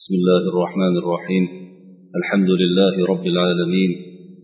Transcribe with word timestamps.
بسم 0.00 0.14
الله 0.20 0.44
الرحمن 0.52 0.94
الرحيم. 1.02 1.44
الحمد 2.20 2.50
لله 2.62 2.94
رب 3.12 3.26
العالمين. 3.26 3.90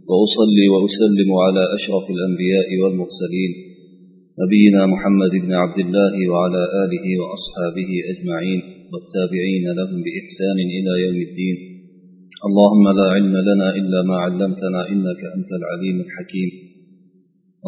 وأصلي 0.08 0.66
وأسلم 0.74 1.30
على 1.44 1.62
أشرف 1.76 2.06
الأنبياء 2.16 2.68
والمرسلين. 2.82 3.52
نبينا 4.42 4.86
محمد 4.86 5.32
بن 5.44 5.52
عبد 5.52 5.78
الله 5.84 6.14
وعلى 6.32 6.62
آله 6.84 7.06
وأصحابه 7.20 7.90
أجمعين 8.12 8.60
والتابعين 8.92 9.64
لهم 9.78 9.98
بإحسان 10.04 10.58
إلى 10.76 10.92
يوم 11.04 11.18
الدين. 11.28 11.56
اللهم 12.48 12.84
لا 12.98 13.06
علم 13.14 13.34
لنا 13.48 13.68
إلا 13.80 14.02
ما 14.02 14.16
علمتنا 14.24 14.80
إنك 14.92 15.20
أنت 15.36 15.50
العليم 15.60 15.96
الحكيم. 16.06 16.50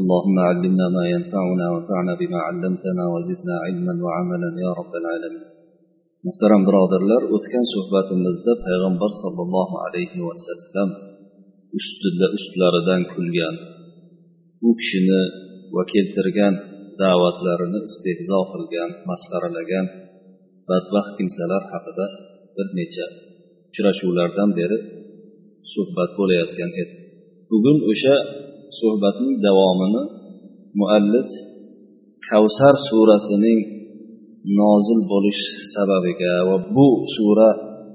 اللهم 0.00 0.36
علمنا 0.38 0.86
ما 0.96 1.04
ينفعنا 1.14 1.64
وانفعنا 1.72 2.12
بما 2.20 2.38
علمتنا 2.46 3.02
وزدنا 3.14 3.54
علما 3.64 3.94
وعملا 4.04 4.50
يا 4.64 4.70
رب 4.80 4.94
العالمين. 5.02 5.53
Muhtaram 6.26 6.62
birodarlar 6.68 7.22
o'tgan 7.36 7.66
suhbatimizda 7.74 8.52
payg'ambar 8.64 9.10
sollallohu 9.22 9.76
alayhi 9.86 10.20
vasallam 10.28 10.88
ustida 11.78 12.26
ustlaridan 12.38 13.02
kulgan 13.12 13.54
u 14.68 14.70
kishini 14.80 15.22
va 15.74 15.82
keltirgan 15.92 16.54
da'vatlarini 17.00 17.80
istehzo 17.88 18.40
qilgan 18.52 18.90
masxaralagan 19.10 19.86
badbaxt 20.68 21.12
kimsalar 21.18 21.62
haqida 21.72 22.06
bir 22.56 22.66
necha 22.78 23.06
uchrashuvlardan 23.70 24.50
beri 24.58 24.78
suhbat 25.72 26.10
bo'layotgan 26.18 26.70
edi. 26.82 26.94
Bugun 27.50 27.78
o'sha 27.90 28.16
suhbatning 28.78 29.34
davomini 29.46 30.02
muallif 30.80 31.28
kavsar 32.28 32.74
surasining 32.88 33.60
nozil 34.60 35.00
bo'lish 35.12 35.42
sababiga 35.74 36.34
va 36.48 36.56
bu 36.76 36.88
sura 37.14 37.50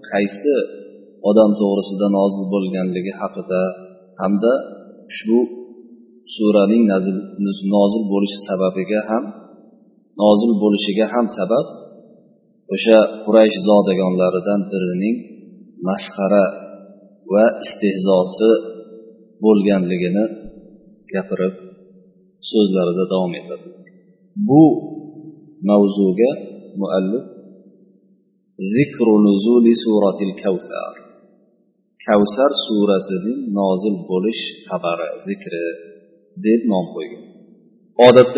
qaysi 0.09 0.55
odam 1.29 1.51
to'g'risida 1.61 2.07
nozil 2.17 2.43
bo'lganligi 2.53 3.13
haqida 3.21 3.61
hamda 4.21 4.53
ushbu 5.11 5.39
suraning 6.35 6.83
nozil 7.75 8.03
bo'lish 8.13 8.35
sababiga 8.47 8.99
ham 9.09 9.23
nozil 10.21 10.51
bo'lishiga 10.63 11.05
ham 11.13 11.25
sabab 11.37 11.65
o'sha 12.73 12.97
quraysh 13.25 13.57
zodagonlaridan 13.67 14.61
birining 14.71 15.15
masxara 15.87 16.45
va 17.33 17.45
istehzosi 17.65 18.51
bo'lganligini 19.43 20.25
gapirib 21.13 21.55
so'zlarida 22.49 23.05
davom 23.13 23.33
etadi. 23.41 23.67
Bu 24.49 24.63
mavzuga 25.69 26.31
مؤلف. 26.83 27.25
ذكر 28.77 29.07
نزول 29.27 29.65
سورة 29.85 30.19
الكوثر. 30.27 31.09
كوثر 32.05 32.51
سورة 32.67 32.97
زدين 33.09 33.39
نازل 33.57 33.95
بولش 34.09 34.39
خبر 34.69 34.99
ذكر 35.29 35.53
ديب 36.43 36.61
نام 36.71 36.85
قويم 36.95 37.21
عادت 38.01 38.31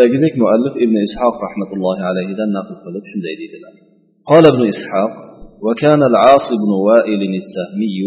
مؤلف 0.43 0.73
ابن 0.85 0.95
إسحاق 1.07 1.35
رحمة 1.47 1.69
الله 1.77 1.97
عليه 2.09 2.29
دان 2.39 2.49
نقل 2.57 2.75
قلب 2.85 3.03
حمدي 3.11 3.35
قال 4.29 4.43
ابن 4.53 4.61
إسحاق 4.73 5.13
وكان 5.66 6.01
العاص 6.11 6.45
بن 6.63 6.71
وائل 6.88 7.21
السهمي 7.41 7.99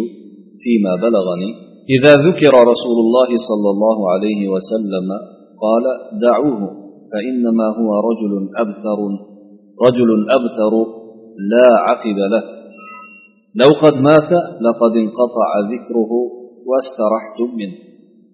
فيما 0.63 0.93
بلغني 1.05 1.51
إذا 1.97 2.13
ذكر 2.29 2.53
رسول 2.73 2.99
الله 3.05 3.31
صلى 3.49 3.69
الله 3.75 3.99
عليه 4.13 4.41
وسلم 4.55 5.09
قال 5.65 5.85
دعوه 6.27 6.61
فإنما 7.13 7.67
هو 7.79 7.91
رجل 8.09 8.33
أبتر 8.63 8.99
رجل 9.87 10.11
أبتر 10.31 10.73
لا 11.53 11.69
عقب 11.87 12.19
له. 12.33 12.43
لو 13.55 13.71
قد 13.83 13.95
مات 14.09 14.31
لقد 14.67 14.93
انقطع 14.97 15.49
ذكره 15.73 16.13
واسترحتم 16.69 17.49
منه. 17.61 17.79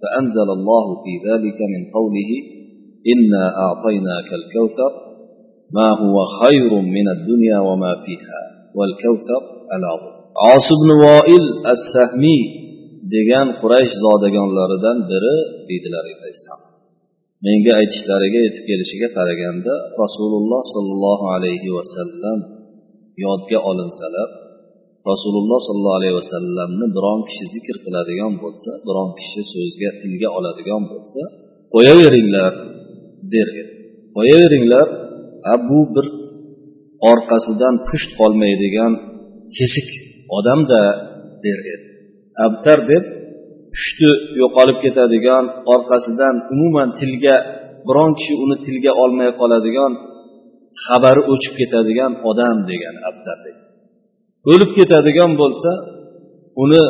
فأنزل 0.00 0.48
الله 0.58 0.86
في 1.04 1.12
ذلك 1.28 1.58
من 1.74 1.82
قوله 1.96 2.30
إنا 3.12 3.44
أعطيناك 3.64 4.28
الكوثر 4.40 4.92
ما 5.74 5.88
هو 6.02 6.16
خير 6.42 6.70
من 6.80 7.06
الدنيا 7.16 7.58
وما 7.58 7.94
فيها 8.04 8.40
والكوثر 8.76 9.42
العظيم. 9.76 10.14
عاص 10.46 10.68
بن 10.82 10.90
وائل 11.04 11.44
السهمي 11.74 12.60
degan 13.14 13.48
quraysh 13.60 13.94
zodagonlaridan 14.04 14.98
biri 15.10 15.36
deydilar 15.68 16.04
ibn 16.12 16.24
ishaq 16.34 16.69
menga 17.46 17.72
aytishlariga 17.80 18.40
yetib 18.46 18.64
kelishiga 18.70 19.08
qaraganda 19.16 19.74
rasululloh 20.02 20.62
sollallohu 20.74 21.24
alayhi 21.36 21.70
vasallam 21.78 22.38
yodga 23.24 23.58
olinsalar 23.70 24.28
rasululloh 25.10 25.58
sollallohu 25.66 25.98
alayhi 26.00 26.16
vasallamni 26.22 26.86
biron 26.96 27.20
kishi 27.28 27.44
zikr 27.54 27.76
qiladigan 27.84 28.32
bo'lsa 28.42 28.70
biron 28.86 29.10
kishi 29.18 29.42
so'zga 29.52 29.90
tilga 30.02 30.28
oladigan 30.38 30.82
bo'lsa 30.92 31.22
qo'yaveringlar 31.74 32.52
der 33.32 33.48
edi. 33.60 33.72
Qo'yaveringlar 34.16 34.88
a 35.52 35.54
bu 35.68 35.80
bir 35.94 36.06
orqasidan 37.10 37.74
pusht 37.88 38.10
qolmaydigan 38.20 38.92
kesik 39.56 39.88
odamda 40.36 40.82
der 41.44 41.58
edi. 41.74 41.86
Abtar 42.46 42.78
deb 42.90 43.04
pushti 43.74 44.10
yo'qolib 44.40 44.78
ketadigan 44.84 45.44
orqasidan 45.74 46.34
umuman 46.54 46.88
tilga 47.00 47.36
biron 47.86 48.10
kishi 48.18 48.34
uni 48.44 48.56
tilga 48.64 48.92
olmay 49.02 49.30
qoladigan 49.40 49.92
xabari 50.84 51.22
o'chib 51.32 51.54
ketadigan 51.60 52.12
odam 52.30 52.56
degan 52.70 52.96
abtar 53.10 53.38
o'lib 54.50 54.70
ketadigan 54.78 55.30
bo'lsa 55.40 55.70
uni 56.62 56.84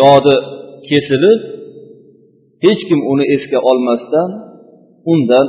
yodi 0.00 0.36
kesilib 0.88 1.40
hech 2.64 2.82
kim 2.88 3.00
uni 3.12 3.24
esga 3.34 3.58
olmasdan 3.70 4.30
undan 5.12 5.46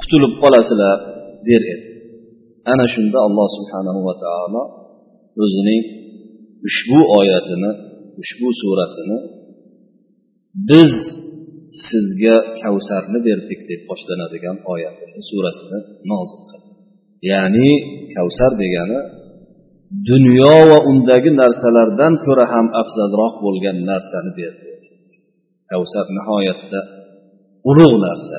qutulib 0.00 0.32
qolasizlar 0.42 0.98
der 1.48 1.62
edi. 1.74 1.86
Ana 2.72 2.86
shunda 2.94 3.18
alloh 3.26 3.48
subhanahu 3.56 4.00
va 4.08 4.14
taolo 4.24 4.62
o'zining 5.42 5.82
ushbu 6.68 7.00
oyatini 7.18 7.70
ushbu 8.22 8.48
surasini 8.60 9.18
biz 10.70 10.94
sizga 11.86 12.36
kavsarni 12.62 13.18
berdik 13.28 13.60
deb 13.70 13.80
boshlanadigan 13.90 14.56
oyatini 14.72 15.20
surasini 15.30 15.78
nozil 16.10 16.40
qildi. 16.50 16.70
Ya'ni 17.30 17.70
kavsar 18.14 18.52
degani 18.62 19.00
dunyo 20.10 20.56
va 20.70 20.78
undagi 20.90 21.30
narsalardan 21.42 22.14
ko'ra 22.24 22.44
ham 22.52 22.66
afzalroq 22.82 23.34
bo'lgan 23.44 23.78
narsani 23.90 24.32
berdi. 24.40 24.70
Kavsar 25.70 26.06
nihoyatda 26.16 26.80
ulug' 27.70 27.96
narsa 28.06 28.38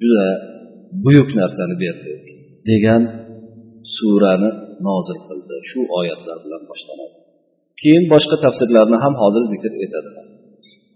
juda 0.00 0.28
buyuk 1.04 1.28
narsani 1.40 1.76
berdi 1.84 2.12
degan 2.70 3.02
surani 3.96 4.50
nozil 4.86 5.18
qildi. 5.28 5.56
Shu 5.70 5.80
oyatlar 5.98 6.36
bilan 6.44 6.62
boshlanadi. 6.70 7.23
Keyin 7.80 8.04
boshqa 8.12 8.36
tafsirlarni 8.44 8.98
ham 9.04 9.14
hozir 9.22 9.44
zikr 9.52 9.72
etadilar 9.86 10.26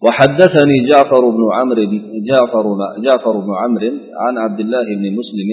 وحدثني 0.04 0.76
جعفر 0.90 1.22
بن 1.36 1.42
عمرو 1.56 1.84
جعفر 2.30 2.66
جعفر 3.04 3.34
بن 3.44 3.50
عمرو 3.62 3.90
عن 4.24 4.34
عبد 4.44 4.60
الله 4.64 4.86
بن 5.00 5.06
مسلم 5.20 5.50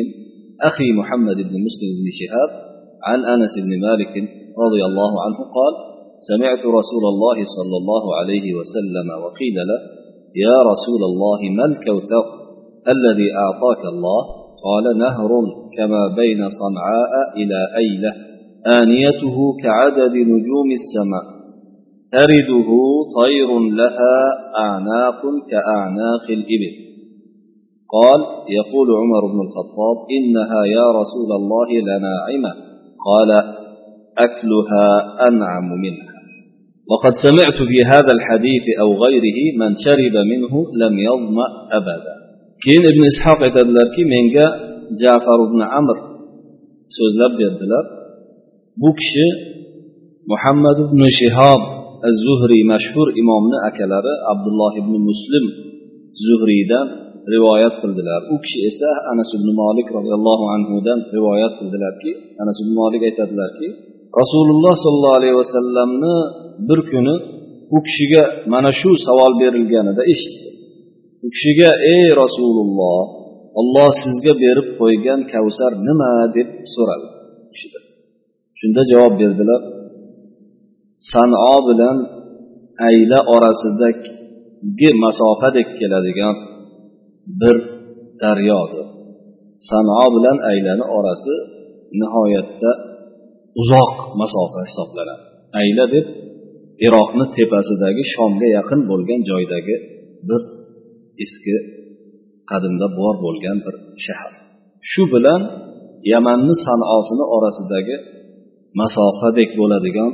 أخي 0.69 0.87
محمد 0.99 1.37
بن 1.49 1.55
مسلم 1.67 1.89
بن 1.99 2.07
شهاب 2.19 2.49
عن 3.07 3.19
أنس 3.33 3.53
بن 3.65 3.71
مالك 3.87 4.13
رضي 4.65 4.81
الله 4.89 5.11
عنه 5.25 5.37
قال 5.57 5.73
سمعت 6.29 6.63
رسول 6.79 7.03
الله 7.13 7.37
صلى 7.57 7.75
الله 7.81 8.15
عليه 8.15 8.45
وسلم 8.59 9.07
وقيل 9.23 9.57
له 9.69 9.79
يا 10.45 10.57
رسول 10.71 11.01
الله 11.09 11.39
ما 11.57 11.65
الكوثر 11.65 12.25
الذي 12.95 13.27
أعطاك 13.43 13.85
الله 13.93 14.21
قال 14.67 14.97
نهر 14.97 15.31
كما 15.77 16.01
بين 16.15 16.41
صنعاء 16.61 17.13
إلى 17.39 17.59
أيلة 17.77 18.11
آنيته 18.67 19.37
كعدد 19.63 20.13
نجوم 20.33 20.69
السماء. 20.81 21.25
ترده 22.11 22.69
طير 23.21 23.59
لها 23.59 24.17
أعناق 24.59 25.21
كأعناق 25.51 26.25
الإبل. 26.29 26.73
قال 27.95 28.19
يقول 28.49 28.87
عمر 29.01 29.23
بن 29.33 29.39
الخطاب 29.47 29.97
إنها 30.17 30.61
يا 30.65 30.87
رسول 30.99 31.29
الله 31.39 31.67
لناعمة 31.89 32.51
قال 33.07 33.29
أكلها 34.17 34.87
أنعم 35.27 35.67
منها. 35.81 36.15
وقد 36.91 37.13
سمعت 37.25 37.59
في 37.69 37.79
هذا 37.85 38.11
الحديث 38.17 38.65
أو 38.81 38.93
غيره 39.03 39.39
من 39.59 39.71
شرب 39.85 40.15
منه 40.31 40.53
لم 40.81 40.99
يظمأ 40.99 41.47
أبدا. 41.71 42.15
كين 42.65 42.83
ابن 42.93 43.01
إسحاق 43.11 43.39
aytadilarki 43.47 44.03
menga 44.13 44.45
jafar 45.01 45.39
ibn 45.47 45.59
amr 45.79 45.97
so'zlab 46.95 47.31
berdilar 47.39 48.04
bu 48.81 48.89
kishi 48.99 49.27
muhammad 50.31 50.77
ibn 50.85 51.01
shihob 51.19 51.61
az 52.07 52.15
zuhriy 52.25 52.63
mashhur 52.73 53.07
imomni 53.21 53.57
akalari 53.69 54.13
abdulloh 54.31 54.71
ibn 54.81 54.93
muslim 55.09 55.45
zuhriydan 56.25 56.87
rivoyat 57.33 57.75
qildilar. 57.81 58.21
U 58.33 58.35
kishi 58.43 58.59
esa 58.69 58.89
anas 59.11 59.29
ibn 59.37 59.47
molik 59.61 59.87
roziyallohu 59.97 60.45
anhudan 60.55 60.99
rivoyat 61.15 61.53
qildilarki 61.59 62.11
anas 62.41 62.57
ibn 62.63 62.71
molik 62.81 63.01
aytadilarki 63.09 63.67
rasululloh 64.21 64.73
sollallohu 64.83 65.17
alayhi 65.19 65.37
vasallamni 65.43 66.15
bir 66.67 66.79
kuni 66.91 67.15
u 67.75 67.77
kishiga 67.85 68.23
mana 68.53 68.69
shu 68.79 68.91
savol 69.05 69.31
berilganida 69.41 70.01
eshitdi. 70.13 70.49
U 71.25 71.27
kishiga 71.33 71.69
ey 71.93 72.05
rasululloh 72.21 73.01
olloh 73.59 73.89
sizga 74.03 74.33
berib 74.43 74.67
qo'ygan 74.79 75.19
kavsar 75.31 75.71
nima? 75.87 76.11
deb 76.35 76.49
so'radi. 76.73 77.07
Shunda 78.59 78.81
javob 78.91 79.13
berdilar. 79.21 79.61
Sano 81.11 81.55
bilan 81.67 81.97
ayla 82.89 83.19
orasidagi 83.35 84.89
masofadek 85.03 85.67
keladigan 85.79 86.35
bir 87.41 87.55
daryodir. 88.21 88.85
Sano 89.69 90.03
bilan 90.15 90.37
aylani 90.51 90.85
orasi 90.97 91.35
nihoyatda 91.99 92.71
uzoq 93.61 93.93
masofa 94.21 94.59
hisoblanadi. 94.67 95.23
Ayla 95.61 95.85
deb 95.95 96.05
iroqni 96.85 97.25
tepasidagi 97.37 98.03
shomga 98.13 98.47
yaqin 98.57 98.79
bo'lgan 98.89 99.21
joydagi 99.29 99.75
bir 100.29 100.41
eski 101.23 101.55
qadimda 102.49 102.87
bor 102.99 103.15
bo'lgan 103.25 103.57
bir 103.65 103.75
shahar. 104.05 104.33
Shu 104.91 105.03
bilan 105.13 105.41
yamanni 106.13 106.55
sanosini 106.65 107.25
orasidagi 107.35 107.97
masofadek 108.79 109.49
bo'ladigan 109.59 110.11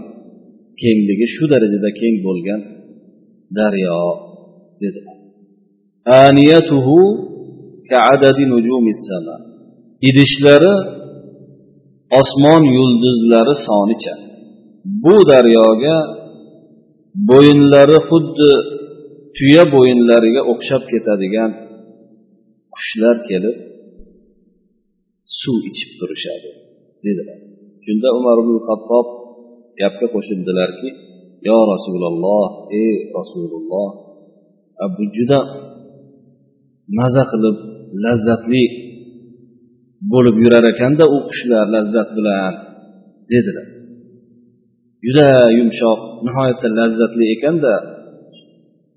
kengligi 0.81 1.27
shu 1.35 1.43
darajada 1.53 1.89
keng 1.99 2.15
bo'lgan 2.27 2.61
daryo 3.57 4.01
dedi. 4.81 5.01
Aniyatuhu 6.25 6.97
ka'adadi 7.91 8.43
sama. 9.09 9.35
Idishlari 10.09 10.75
osmon 12.19 12.63
yulduzlari 12.77 13.55
sonicha. 13.67 14.15
Bu 15.03 15.15
daryoga 15.31 15.97
bo'yinlari 17.29 17.97
xuddi 18.09 18.51
tuya 19.37 19.63
bo'yinlariga 19.75 20.41
o'xshab 20.51 20.83
ketadigan 20.91 21.51
qushlar 22.75 23.17
kelib 23.29 23.55
suv 25.39 25.61
ichib 25.71 25.91
turishadi 25.99 26.49
dedilar. 27.05 27.40
Shunda 27.85 28.07
umar 28.19 28.37
ibn 28.43 28.55
hattob 28.67 29.07
gapga 29.79 30.07
qo'shildilarki 30.13 30.89
yo 31.47 31.57
rasululloh 31.73 32.47
ey 32.81 32.93
rasululloh 33.17 33.89
bu 34.95 35.03
juda 35.15 35.39
maza 36.97 37.23
qilib 37.31 37.57
lazzatli 38.03 38.63
bo'lib 40.11 40.35
yurar 40.43 40.65
ekanda 40.73 41.03
u 41.15 41.17
qushlar 41.29 41.65
lazzat 41.75 42.09
bilan 42.17 42.53
dedilar. 43.31 43.67
Juda 45.05 45.27
yumshoq 45.59 45.99
nihoyatda 46.25 46.67
lazzatli 46.79 47.25
ekanda 47.35 47.73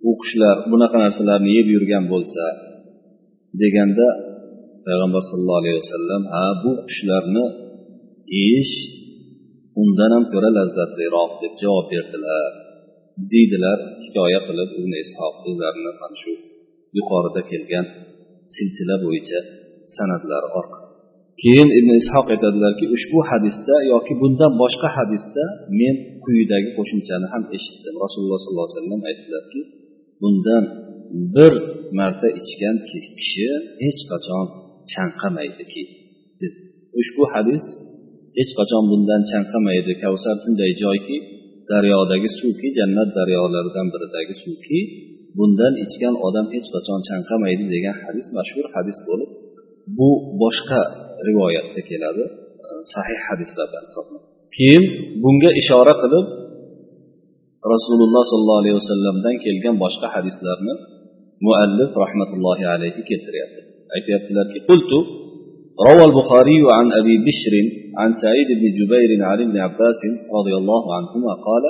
u 0.09 0.11
qushlar 0.21 0.57
bunaqa 0.71 0.97
narsalarni 1.05 1.51
yeb 1.59 1.67
yurgan 1.75 2.05
bo'lsa 2.13 2.45
deganda 3.61 4.09
payg'ambar 4.87 5.23
sallallohu 5.31 5.61
alayhi 5.63 5.79
vasallam 5.83 6.23
ha 6.35 6.45
bu 6.63 6.71
qushlarni 6.89 7.45
yeyish 8.38 8.75
undan 9.81 10.11
ham 10.17 10.25
ko'ra 10.32 10.50
lazzatliroq 10.59 11.31
deb 11.43 11.55
javob 11.62 11.87
berdilar 11.93 12.44
deydilar 13.32 13.79
hikoya 14.05 14.41
qilib 14.47 14.71
ibn 14.81 14.93
ishoq 15.05 15.35
o'zlarini 15.49 15.93
mana 16.03 16.17
shu 16.23 16.32
yuqorida 16.97 17.43
kelgan 17.50 17.87
silsila 18.55 18.97
bo'yicha 19.05 19.41
san'atlar 19.97 20.43
orqali. 20.59 20.87
Keyin 21.43 21.69
ibn 21.79 21.91
ishoq 22.03 22.26
aytadilarki 22.35 22.87
ushbu 22.97 23.19
hadisda 23.31 23.75
yoki 23.93 24.12
bundan 24.23 24.53
boshqa 24.62 24.88
hadisda 24.97 25.44
men 25.81 25.94
quyidagi 26.25 26.71
qo'shimchani 26.79 27.26
ham 27.32 27.43
eshitdim. 27.56 27.94
Rasululloh 28.05 28.38
sollallohu 28.44 28.69
alayhi 28.69 28.79
vasallam 28.81 29.03
aytdilarki 29.11 29.61
bundan 30.23 30.65
bir 31.35 31.53
marta 31.99 32.29
ichgan 32.41 32.76
kishi 32.91 33.49
hech 33.85 34.00
qachon 34.11 34.47
chanqamaydiki 34.93 35.82
ushbu 37.00 37.25
hadis 37.35 37.65
hech 38.38 38.51
qachon 38.60 38.84
bundan 38.92 39.22
chanqamaydi 39.31 39.94
kavsar 40.04 40.36
shunday 40.44 40.72
joyki 40.84 41.18
daryodagi 41.72 42.30
suvki 42.40 42.68
jannat 42.78 43.10
daryolaridan 43.18 43.88
biridagi 43.94 44.36
suvki 44.44 44.80
bundan 45.38 45.74
ichgan 45.86 46.16
odam 46.28 46.48
hech 46.56 46.68
qachon 46.75 47.00
chanqamaydi 47.10 47.66
degan 47.74 47.96
hadis 48.06 48.28
mashhur 48.38 48.66
hadis 48.75 48.98
bo'lib 49.07 49.30
bu 49.98 50.10
boshqa 50.42 50.81
rivoyatda 51.28 51.81
keladi 51.90 52.24
sahih 52.94 53.19
hadislardan 53.28 53.84
hisoblanadi 53.88 54.28
keyin 54.57 54.84
bunga 55.24 55.51
ishora 55.62 55.94
qilib 56.04 56.25
rasululloh 57.74 58.24
sollallohu 58.31 58.62
alayhi 58.63 58.78
vasallamdan 58.81 59.36
kelgan 59.46 59.75
boshqa 59.84 60.07
hadislarni 60.16 60.74
muallif 61.46 61.92
rahmatullohi 62.04 62.66
alayhi 62.75 63.01
keltiryapti 63.10 63.62
aytyaptilarki 63.96 64.60
qultu 64.72 65.00
روى 65.90 66.04
البخاري 66.10 66.62
عن 66.78 66.86
أبي 67.00 67.16
بشر 67.28 67.54
عن 68.00 68.11
سعيد 68.23 68.49
بن 68.61 68.67
جبير 68.79 69.11
عن 69.25 69.38
ابن 69.46 69.56
عباس 69.58 70.00
رضي 70.38 70.55
الله 70.61 70.85
عنهما 70.96 71.32
قال 71.49 71.64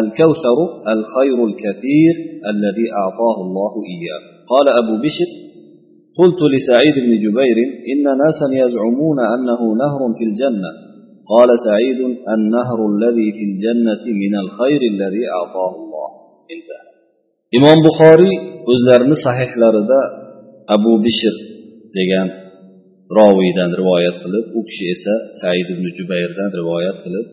الكوثر 0.00 0.58
الخير 0.94 1.38
الكثير 1.50 2.14
الذي 2.52 2.86
أعطاه 3.02 3.36
الله 3.46 3.72
إياه. 3.92 4.22
قال 4.52 4.66
أبو 4.68 4.94
بشر 5.04 5.30
قلت 6.18 6.40
لسعيد 6.54 6.96
بن 7.06 7.12
جبير 7.24 7.58
إن 7.92 8.04
ناسا 8.22 8.48
يزعمون 8.62 9.18
أنه 9.34 9.60
نهر 9.84 10.00
في 10.18 10.24
الجنة. 10.24 10.70
قال 11.32 11.48
سعيد 11.68 12.00
النهر 12.36 12.78
الذي 12.92 13.28
في 13.36 13.44
الجنة 13.50 14.04
من 14.22 14.32
الخير 14.44 14.80
الذي 14.92 15.24
أعطاه 15.38 15.72
الله. 15.80 16.08
انتهى. 16.54 16.86
إمام 17.58 17.78
بخاري 17.88 18.56
o'zlarini 18.72 19.16
sahihlarida 19.26 20.00
abu 20.74 20.92
bishr 21.04 21.34
degan 21.96 22.28
roviydan 23.18 23.70
rivoyat 23.80 24.16
qilib 24.24 24.44
u 24.58 24.60
kishi 24.68 24.84
esa 24.94 25.14
said 25.40 25.66
ibn 25.74 25.86
jubayrdan 25.98 26.50
rivoyat 26.60 26.98
qilib 27.04 27.26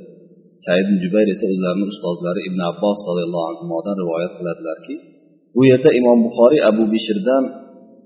said 0.65 0.85
ibn 0.85 0.97
jubayr 1.03 1.27
esa 1.35 1.45
o'zlarini 1.53 1.85
ustozlari 1.93 2.41
ibn 2.49 2.59
abbos 2.71 2.97
roziyallohu 3.09 3.47
anhudan 3.51 3.95
rivoyat 4.03 4.31
qiladilarki 4.39 4.95
bu 5.55 5.61
yerda 5.71 5.89
imom 5.99 6.19
buxoriy 6.25 6.61
abu 6.71 6.83
bishirdan 6.93 7.43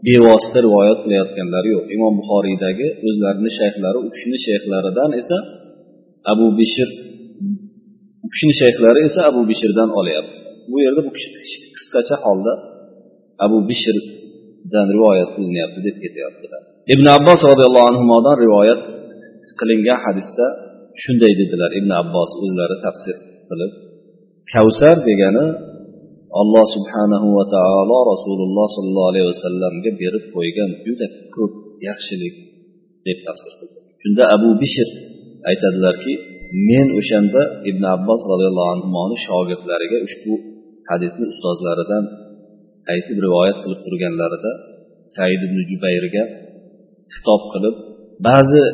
bevosita 0.05 0.59
rivoyat 0.67 0.99
qilayotganlari 1.03 1.69
yo'q. 1.75 1.85
Imom 1.95 2.13
buxoriydagi 2.19 2.87
o'zlarini 3.07 3.51
shayxlari 3.59 3.97
u 4.05 4.07
kishini 4.13 4.39
shayxlaridan 4.47 5.11
esa 5.21 5.37
abu 6.31 6.47
bishir 6.59 6.89
u 8.25 8.27
kishini 8.33 8.53
shayxlari 8.61 8.99
esa 9.09 9.19
abu 9.31 9.41
bishirdan 9.49 9.89
olyapti. 9.99 10.37
Bu 10.71 10.77
yerda 10.85 11.01
bu 11.07 11.11
kishi 11.17 11.27
qisqacha 11.75 12.15
holda 12.25 12.53
abu 13.45 13.57
bishirdan 13.69 14.87
rivoyat 14.95 15.29
qilinyapti 15.35 15.79
deb 15.87 15.95
ketyaptilar. 16.03 16.63
Ibn 16.93 17.05
abbos 17.17 17.39
roziyallohu 17.51 17.87
anhudan 17.91 18.35
rivoyat 18.43 18.81
qilingan 19.59 19.99
hadisda 20.05 20.45
shunday 21.03 21.33
dedilar. 21.41 21.69
Ibn 21.79 21.91
abbos 22.01 22.29
o'zlari 22.43 22.75
tafsir 22.85 23.15
qilib 23.49 23.71
kavsar 24.53 24.95
degani 25.09 25.45
alloh 26.41 26.65
subhanahu 26.75 27.27
va 27.37 27.45
taolo 27.55 27.97
rasululloh 28.11 28.67
sollallohu 28.75 29.09
alayhi 29.11 29.27
vasallamga 29.33 29.91
berib 30.01 30.23
qo'ygan 30.35 30.69
juda 30.85 31.07
ko'p 31.35 31.53
yaxshilik 31.87 32.35
deb 33.07 33.17
tafsir 33.27 33.51
qildi. 33.59 33.79
Shunda 34.01 34.23
abu 34.35 34.49
bishr 34.61 34.87
aytadilarki 35.51 36.13
men 36.69 36.87
o'shanda 36.99 37.41
ibn 37.69 37.83
abbos 37.95 38.21
roziyallohu 38.31 38.71
anhuni 38.75 39.17
shogirdlariga 39.27 39.97
ushbu 40.07 40.33
hadisni 40.89 41.25
ustozlaridan 41.33 42.03
aytib 42.93 43.17
rivoyat 43.25 43.57
qilib 43.63 43.81
turganlarida 43.85 44.51
said 45.15 45.39
ibn 45.47 45.57
jubayrga 45.71 46.23
xitob 47.13 47.41
qilib 47.51 47.75
ba'zi 48.27 48.65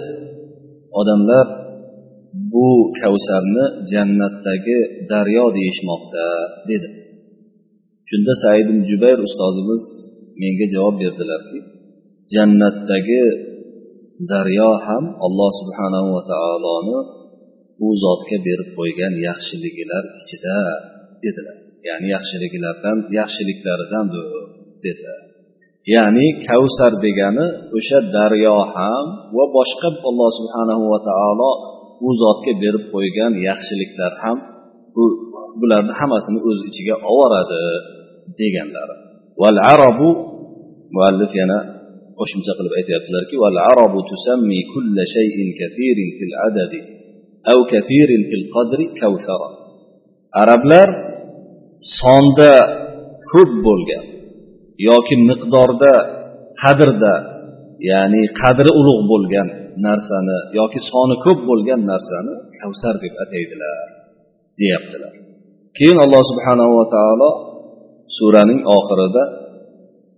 odamlar 0.99 1.47
bu 2.53 2.69
kavsarni 2.99 3.65
jannatdagi 3.91 4.79
daryo 5.11 5.45
deyishmoqda 5.57 6.25
dedi. 6.69 6.89
Shunda 8.09 8.33
said 8.43 8.67
jubayr 8.89 9.19
ustozimiz 9.27 9.83
menga 10.41 10.65
javob 10.73 10.95
berdilarki 11.01 11.59
jannatdagi 12.33 13.23
daryo 14.31 14.71
ham 14.85 15.05
alloh 15.25 15.51
subhanahu 15.59 16.07
va 16.15 16.23
taoloni 16.31 16.99
u 17.85 17.87
zotga 18.03 18.37
berib 18.47 18.69
qo'ygan 18.77 19.13
yaxshiligilar 19.27 20.03
ichida 20.21 20.57
dedilar. 21.23 21.57
Ya'ni 21.87 22.07
yaxshiliklardan 22.15 22.97
yaxshiliklaridandir 23.19 24.25
dedilar 24.85 25.22
ya'ni 25.91 26.27
kavsar 26.47 26.91
degani 27.05 27.45
o'sha 27.77 27.99
daryo 28.15 28.57
ham 28.75 29.05
va 29.35 29.45
boshqa 29.57 29.89
alloh 30.09 30.29
subhanahu 30.39 30.83
va 30.93 30.99
taolo 31.09 31.51
u 32.07 32.09
zotga 32.21 32.53
berib 32.63 32.83
qo'ygan 32.93 33.31
yaxshiliklar 33.47 34.11
ham 34.23 34.37
bu 34.95 35.03
bularni 35.59 35.93
hammasini 35.99 36.39
o'z 36.49 36.59
ichiga 36.69 36.95
oboradi 37.11 37.63
deganlari. 38.39 38.95
Val 39.41 39.57
arobu 39.73 40.09
muallif 40.95 41.31
yana 41.41 41.59
qo'shimcha 42.19 42.51
qilib 42.57 42.73
aytyaptilarki 42.79 43.35
val 43.43 43.57
arobu 43.71 43.99
tusammi 44.11 44.59
kulla 44.73 45.03
shayin 45.15 45.49
kathirin 45.59 46.09
fil 46.17 46.35
adadi 46.47 46.79
aw 47.51 47.59
kathirin 47.73 48.21
fil 48.29 48.45
qadri 48.55 48.85
kavsara 48.99 49.49
arablar 50.41 50.87
sonda 51.99 52.53
ko'p 53.31 53.51
bo'lgan 53.67 54.05
yoki 54.88 55.14
miqdorda 55.28 55.94
qadrda 56.62 57.14
ya'ni 57.90 58.22
qadri 58.40 58.70
ulug' 58.80 59.02
bo'lgan 59.12 59.48
narsani 59.86 60.38
yoki 60.58 60.80
soni 60.90 61.16
ko'p 61.24 61.38
bo'lgan 61.50 61.80
narsani 61.92 62.32
kavsar 62.58 62.94
deb 63.02 63.14
ataydilar 63.24 63.86
deyaptilar 64.60 65.14
keyin 65.78 65.98
alloh 66.04 66.22
subhanava 66.30 66.82
taolo 66.94 67.30
suraning 68.16 68.60
oxirida 68.76 69.24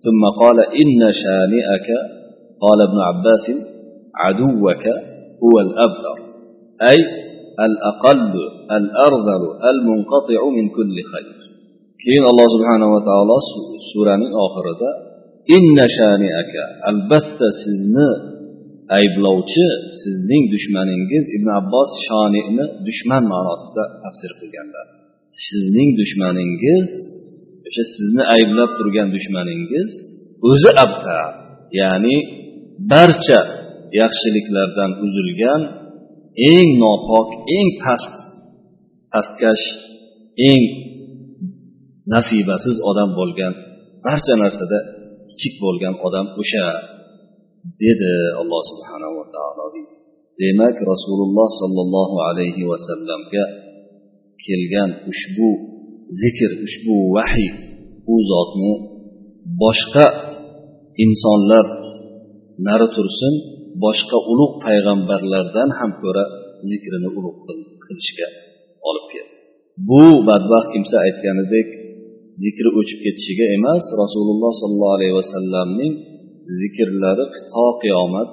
ثم 0.05 0.23
قال 0.41 0.59
إن 0.83 1.01
شانئك 1.23 1.89
قال 2.65 2.79
ابن 2.89 2.99
عباس 3.09 3.47
عدوك 4.23 4.85
هو 5.43 5.55
الأبتر 5.67 6.17
أي 6.91 6.99
الأقل 7.67 8.35
الأرذل 8.79 9.43
المنقطع 9.71 10.41
من 10.57 10.69
كل 10.69 10.97
خير 11.13 11.37
keyin 12.04 12.24
alloh 12.32 12.48
subhanava 12.56 13.00
taolo 13.10 13.38
suraning 13.90 14.34
oxirida 14.46 14.90
inna 15.58 15.86
albatta 16.90 17.48
sizni 17.64 18.10
ayblovchi 18.98 19.68
sizning 20.02 20.44
dushmaningiz 20.54 21.26
ibn 21.38 21.48
abbos 21.60 21.92
shonini 22.06 22.66
dushman 22.88 23.24
ma'nosida 23.34 23.84
tafsir 24.04 24.32
qilganlar. 24.40 24.86
Sizning 25.46 25.90
dushmaningiz 26.00 26.90
o'sha 27.68 27.84
sizni 27.96 28.24
ayblab 28.36 28.72
turgan 28.78 29.08
dushmaningiz 29.16 29.92
o'zi 30.50 30.72
abta 30.86 31.20
ya'ni 31.82 32.18
barcha 32.92 33.40
yaxshiliklardan 34.02 34.92
uzilgan 35.06 35.62
eng 36.54 36.70
nopok 36.84 37.30
eng 37.58 37.70
past 37.84 38.14
pastkash 39.12 39.66
eng 40.50 40.64
nasibasiz 42.14 42.78
odam 42.90 43.10
bo'lgan 43.20 43.54
barcha 44.06 44.34
narsada 44.44 44.80
kichik 45.30 45.54
bo'lgan 45.64 45.94
odam 46.08 46.26
o'sha 46.42 46.66
dedi 47.84 48.14
alloh 48.42 48.62
subhanava 48.72 49.24
taolo 49.36 49.66
demak 50.42 50.78
rasululloh 50.92 51.50
sollallohu 51.62 52.18
alayhi 52.30 52.64
vasallamga 52.72 53.44
kelgan 54.46 54.92
ushbu 55.12 55.50
zikr 56.22 56.52
ushbu 56.66 56.96
vahiy 57.16 57.52
u 58.14 58.16
zotni 58.32 58.74
boshqa 59.62 60.06
insonlar 61.06 61.66
nari 62.68 62.88
tursin 62.96 63.34
boshqa 63.84 64.18
ulug' 64.32 64.56
payg'ambarlardan 64.66 65.70
ham 65.80 65.92
ko'ra 66.02 66.24
zikrini 66.70 67.10
ulug' 67.18 67.40
qilishga 67.86 68.28
olib 68.90 69.06
keldi. 69.14 69.34
Bu 69.90 70.04
badbaxt 70.28 70.70
kimsa 70.74 70.96
aytganidek 71.06 71.70
zikri 72.44 72.70
o'chib 72.80 73.00
ketishiga 73.06 73.46
emas 73.58 73.84
rasululloh 74.02 74.52
sollallohu 74.62 74.96
alayhi 74.98 75.16
vasallamning 75.22 75.94
zikrlari 76.60 77.26
to 77.54 77.66
qiyomat 77.82 78.30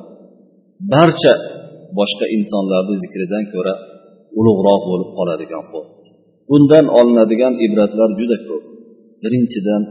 barcha 0.92 1.34
boshqa 1.98 2.24
insonlarni 2.36 2.94
zikridan 3.02 3.44
ko'ra 3.54 3.74
ulug'roq 4.38 4.82
bo'lib 4.90 5.10
qoladigan 5.18 5.64
bo'ldi 5.74 6.02
bundan 6.50 6.86
olinadigan 6.98 7.54
ibratlar 7.66 8.10
juda 8.18 8.38
ko'p. 8.48 8.64
Birinchidan 9.22 9.82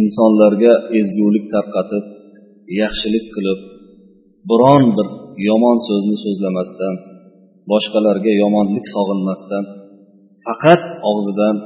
insonlarga 0.00 0.72
ezgulik 1.00 1.44
tarqatib 1.54 2.04
yaxshilik 2.80 3.26
qilib 3.34 3.60
biron 4.50 4.84
bir 4.96 5.08
yomon 5.48 5.78
so'zni 5.88 6.16
so'zlamasdan 6.24 6.94
boshqalarga 7.70 8.32
yomonlik 8.42 8.86
sog'inmasdan 8.94 9.64
faqat 10.46 10.82
og'zidan 11.10 11.56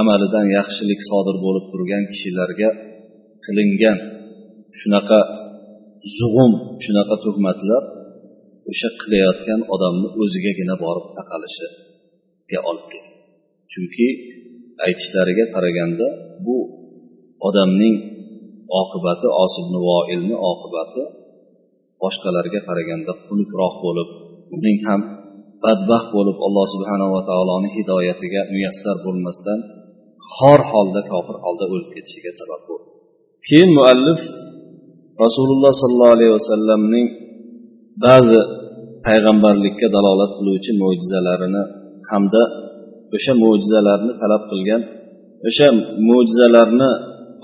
amalidan 0.00 0.46
yaxshilik 0.58 1.00
sodir 1.10 1.36
bo'lib 1.44 1.64
turgan 1.72 2.04
kishilarga 2.12 2.70
qilingan 3.44 3.98
shunaqa 4.80 5.20
zug'um 6.18 6.52
shunaqa 6.84 7.16
tuhmatlar 7.24 7.82
o'sha 8.70 8.88
qilayotgan 9.00 9.60
odamni 9.74 10.08
o'zigagina 10.22 10.74
borib 10.84 11.06
taqalishiga 11.18 12.58
olib 12.70 12.86
keladi 12.92 13.16
chunki 13.72 14.08
aytishlariga 14.86 15.44
qaraganda 15.54 16.06
bu 16.46 16.56
odamning 17.48 17.96
oqibati 18.80 19.28
osibni 19.44 19.78
voilni 19.88 20.36
oqibati 20.50 21.02
boshqalarga 22.02 22.60
qaraganda 22.68 23.12
xunukroq 23.26 23.74
bo'lib 23.84 24.08
uning 24.56 24.78
ham 24.88 25.00
badbaxt 25.64 26.08
bo'lib 26.16 26.38
alloh 26.46 26.66
subhanava 26.74 27.20
taoloni 27.30 27.68
hidoyatiga 27.76 28.40
muyassar 28.52 28.96
bo'lmasdan 29.06 29.58
xor 30.36 30.60
holda 30.72 31.00
kofir 31.12 31.36
holda 31.44 31.64
o'lib 31.72 31.88
ketishiga 31.94 32.32
sabab 32.40 32.62
bo'ldi. 32.70 32.90
Keyin 33.48 33.70
muallif 33.78 34.20
rasululloh 35.24 35.72
sollallohu 35.82 36.14
alayhi 36.16 36.34
vasallamning 36.38 37.06
ba'zi 38.06 38.40
payg'ambarlikka 39.06 39.86
dalolat 39.96 40.32
qiluvchi 40.38 40.72
mo'jizalarini 40.82 41.62
hamda 42.10 42.42
o'sha 43.16 43.32
mo'jizalarni 43.42 44.12
talab 44.22 44.42
qilgan 44.50 44.82
o'sha 45.48 45.68
mo'jizalarni 46.08 46.90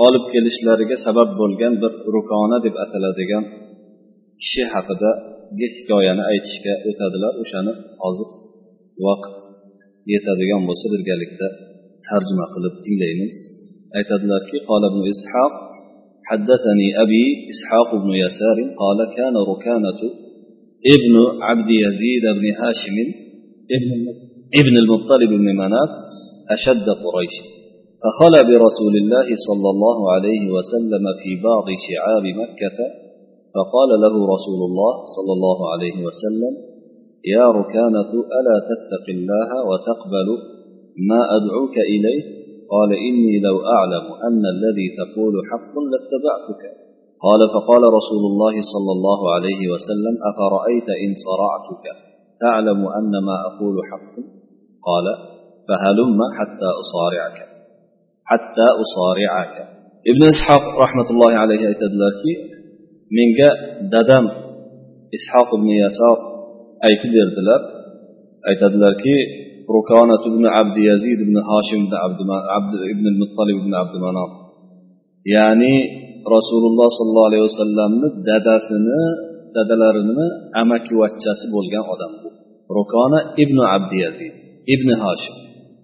olib 0.06 0.24
kelishlariga 0.32 0.96
sabab 1.06 1.28
bo'lgan 1.40 1.72
bir 1.82 1.92
rukona 2.14 2.58
deb 2.66 2.74
ataladigan 2.84 3.44
kishi 4.40 4.62
haqidagi 4.72 5.66
hikoyani 5.76 6.22
aytishga 6.30 6.74
o'tadilar. 6.88 7.32
O'shani 7.42 7.72
hozir 8.02 8.28
vaqt 9.06 9.34
yetadigan 10.12 10.62
bo'lsa 10.68 10.86
birgalikda 10.94 11.46
tarjima 12.08 12.46
qilib 12.54 12.74
tinglaymiz 12.84 13.34
aytadilarki 13.98 14.56
قال 14.68 14.82
ابن 14.90 15.00
إسحاق 15.14 15.54
حدثني 16.30 16.88
أبي 17.04 17.24
إسحاق 17.52 17.90
بن 18.04 18.10
يسار 18.24 18.58
قال 18.82 18.98
كان 19.16 19.34
ركانة 19.52 20.00
ابن 20.94 21.14
عبد 21.48 21.70
يزيد 21.84 22.24
بن 22.38 22.46
هاشم 22.60 22.96
ابن 24.60 24.74
المطلب 24.82 25.30
بن 25.42 25.48
مناف 25.62 25.90
أشد 26.54 26.86
قريش. 27.04 27.36
فخلى 28.02 28.40
برسول 28.50 28.94
الله 29.02 29.26
صلى 29.48 29.68
الله 29.74 29.98
عليه 30.14 30.44
وسلم 30.56 31.04
في 31.20 31.30
بعض 31.48 31.66
شعاب 31.86 32.24
مكة 32.42 32.78
فقال 33.54 33.90
له 34.04 34.14
رسول 34.34 34.60
الله 34.68 34.92
صلى 35.14 35.32
الله 35.36 35.58
عليه 35.72 35.96
وسلم 36.06 36.54
يا 37.34 37.46
ركانة 37.58 38.12
ألا 38.38 38.56
تتق 38.70 39.06
الله 39.16 39.50
وتقبل 39.68 40.28
ما 41.10 41.20
أدعوك 41.36 41.76
إليه؟ 41.92 42.22
قال 42.74 42.90
إني 43.08 43.40
لو 43.46 43.56
أعلم 43.76 44.06
أن 44.28 44.42
الذي 44.54 44.86
تقول 45.00 45.34
حق 45.50 45.74
لاتبعتك. 45.92 46.62
قال 47.26 47.40
فقال 47.54 47.82
رسول 47.98 48.22
الله 48.30 48.54
صلى 48.72 48.92
الله 48.96 49.20
عليه 49.34 49.62
وسلم 49.72 50.14
أفرأيت 50.30 50.88
إن 51.04 51.10
صرعتك؟ 51.26 51.84
تعلم 52.40 52.80
أن 52.98 53.12
ما 53.28 53.36
أقول 53.50 53.76
حق؟ 53.90 54.14
قال 54.88 55.06
فهلم 55.68 56.18
حتى 56.38 56.68
أصارعك. 56.82 57.38
حتى 58.24 58.66
أصارعك. 58.82 59.74
ابن 60.10 60.22
إسحاق 60.34 60.64
رحمة 60.84 61.08
الله 61.10 61.32
عليه 61.32 61.62
aytadilarki 61.72 62.32
menga 63.16 63.50
dadam 63.92 64.24
ishoq 65.16 65.48
ibn 65.58 65.68
yasor 65.84 66.18
aytib 66.88 67.10
berdilar 67.16 67.60
aytadilarki 68.50 69.16
ركانة 69.70 70.24
بن 70.36 70.44
rukonat 70.44 70.68
ibn 70.68 70.74
بن 70.74 70.82
yazid 70.90 71.18
ibn 71.24 71.36
hoshim 71.48 71.82
ibn 71.88 72.30
abd 72.56 72.72
ibn 72.92 73.04
muttalib 73.20 73.56
ibn 73.62 73.72
abdumanof 73.82 74.30
ya'ni 75.34 75.74
rasululloh 76.34 76.88
sollallohu 76.98 77.28
alayhi 77.30 77.44
vasallamni 77.48 78.08
dadasini 78.28 79.00
dadalarini 79.56 80.26
amakivachchasi 80.62 81.46
bo'lgan 81.54 81.84
odam 81.94 82.12
bu. 82.20 82.28
Rukona 82.76 83.18
ibn 83.42 83.58
abdi 83.76 83.96
yazid 84.04 84.34
ibn 84.74 84.88
hoshim 85.04 85.36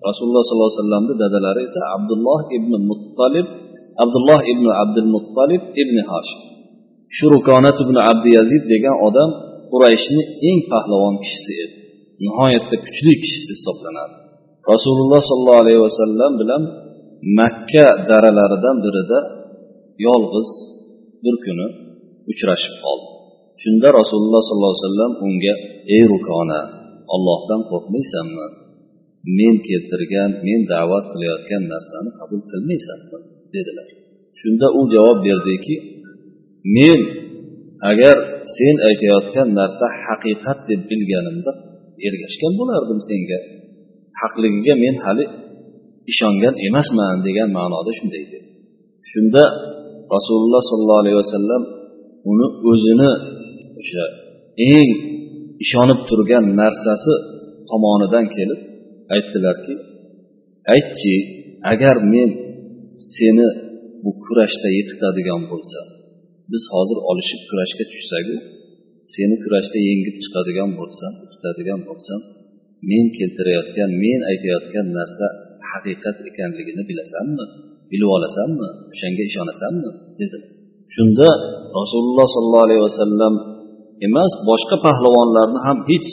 rasululloh 0.09 0.43
sollallohu 0.45 0.71
alayhi 0.71 0.81
vasallamni 0.81 1.15
dadalari 1.25 1.61
esa 1.69 1.81
abdulloh 1.97 2.41
ibn 2.57 2.73
muttalib 2.91 3.47
abdulloh 4.05 4.41
ibn 4.53 4.67
abdul 4.83 5.09
muttalib 5.17 5.63
ibn 5.83 5.97
hoshim 6.11 6.41
shu 7.17 7.27
rukonat 7.35 7.77
ibn 7.85 7.97
abdi 8.11 8.29
yazid 8.39 8.63
degan 8.73 8.97
odam 9.09 9.31
qurayshni 9.73 10.23
eng 10.49 10.59
pahlavon 10.71 11.15
kishisi 11.23 11.53
edi. 11.65 11.77
Nihoyatda 12.23 12.77
kuchli 12.85 13.13
kishisi 13.23 13.53
hisoblanadi. 13.57 14.17
Rasululloh 14.73 15.21
sollallohu 15.31 15.63
alayhi 15.65 15.83
vasallam 15.89 16.33
bilan 16.41 16.63
makka 17.39 17.87
daralaridan 18.11 18.77
birida 18.85 19.21
yolg'iz 20.07 20.51
bir 21.25 21.35
kuni 21.45 21.67
uchrashib 22.31 22.75
qoldi. 22.85 23.09
Shunda 23.63 23.89
rasululloh 24.01 24.43
sollallohu 24.49 24.73
alayhi 24.75 24.85
vasallam 24.87 25.13
unga 25.27 25.55
ey 25.97 26.03
rukona 26.13 26.61
ollohdan 27.15 27.61
qo'rqmaysanmi? 27.71 28.47
Men 29.39 29.55
keltirgan 29.69 30.31
men 30.47 30.61
da'vat 30.73 31.05
qilayotgan 31.13 31.63
narsani 31.73 32.11
qabul 32.19 32.41
qilmaysanmi? 32.51 33.21
dedilar. 33.55 33.89
Shunda 34.41 34.67
u 34.79 34.81
javob 34.95 35.19
berdiki 35.27 35.77
men 36.77 37.01
agar 37.91 38.17
sen 38.57 38.77
aytayotgan 38.89 39.49
narsa 39.59 39.87
haqiqat 40.05 40.59
deb 40.71 40.81
bilganimda 40.91 41.53
ergashgan 42.07 42.53
bo'lardim 42.61 43.01
senga. 43.09 43.39
Haqligiga 44.21 44.75
men 44.85 44.95
hali 45.05 45.25
ishongan 46.13 46.55
emasman 46.69 47.17
degan 47.27 47.49
ma'noda 47.59 47.93
shunday 47.99 48.25
dedi. 48.33 48.49
Shunda 49.11 49.45
rasululloh 50.15 50.63
sollallohu 50.71 51.03
alayhi 51.05 51.19
vasallam 51.23 51.63
uni 52.31 52.47
o'zini 52.71 53.13
o'sha 53.81 54.05
eng 54.75 54.91
ishonib 55.65 56.01
turgan 56.09 56.45
narsasi 56.61 57.15
tomonidan 57.71 58.27
kelib 58.37 58.61
aytdilarki 59.15 59.75
aytchi 60.75 61.15
agar 61.73 61.97
men 62.13 62.31
seni 63.15 63.49
bu 64.03 64.11
kurashda 64.25 64.69
yiqitadigan 64.79 65.43
bo'lsam 65.51 65.87
biz 66.53 66.63
hozir 66.75 66.99
olishib 67.11 67.41
kurashga 67.49 67.85
tushsaku 67.93 68.37
seni 69.14 69.36
kurashda 69.44 69.80
yengib 69.90 70.16
chiqadigan 70.24 70.70
bo'lsam 70.80 71.14
yiqitadigan 71.24 71.80
bo'lsam 71.90 72.20
men 72.90 73.06
keltirayotgan 73.18 73.90
men 74.04 74.20
aytayotgan 74.32 74.88
narsa 74.98 75.26
haqiqat 75.72 76.18
ekanligini 76.30 76.84
bilasanmi 76.90 77.46
bilib 77.92 78.10
olasanmi 78.18 78.68
o'shanga 78.92 79.24
ishonasanmi 79.30 79.90
dedi 80.20 80.38
shunda 80.96 81.30
rasululloh 81.80 82.28
sollallohu 82.36 82.66
alayhi 82.68 82.84
vasallam 82.90 83.34
emas 84.08 84.32
boshqa 84.50 84.76
pahlavonlarni 84.86 85.60
ham 85.68 85.78
hech 85.90 86.10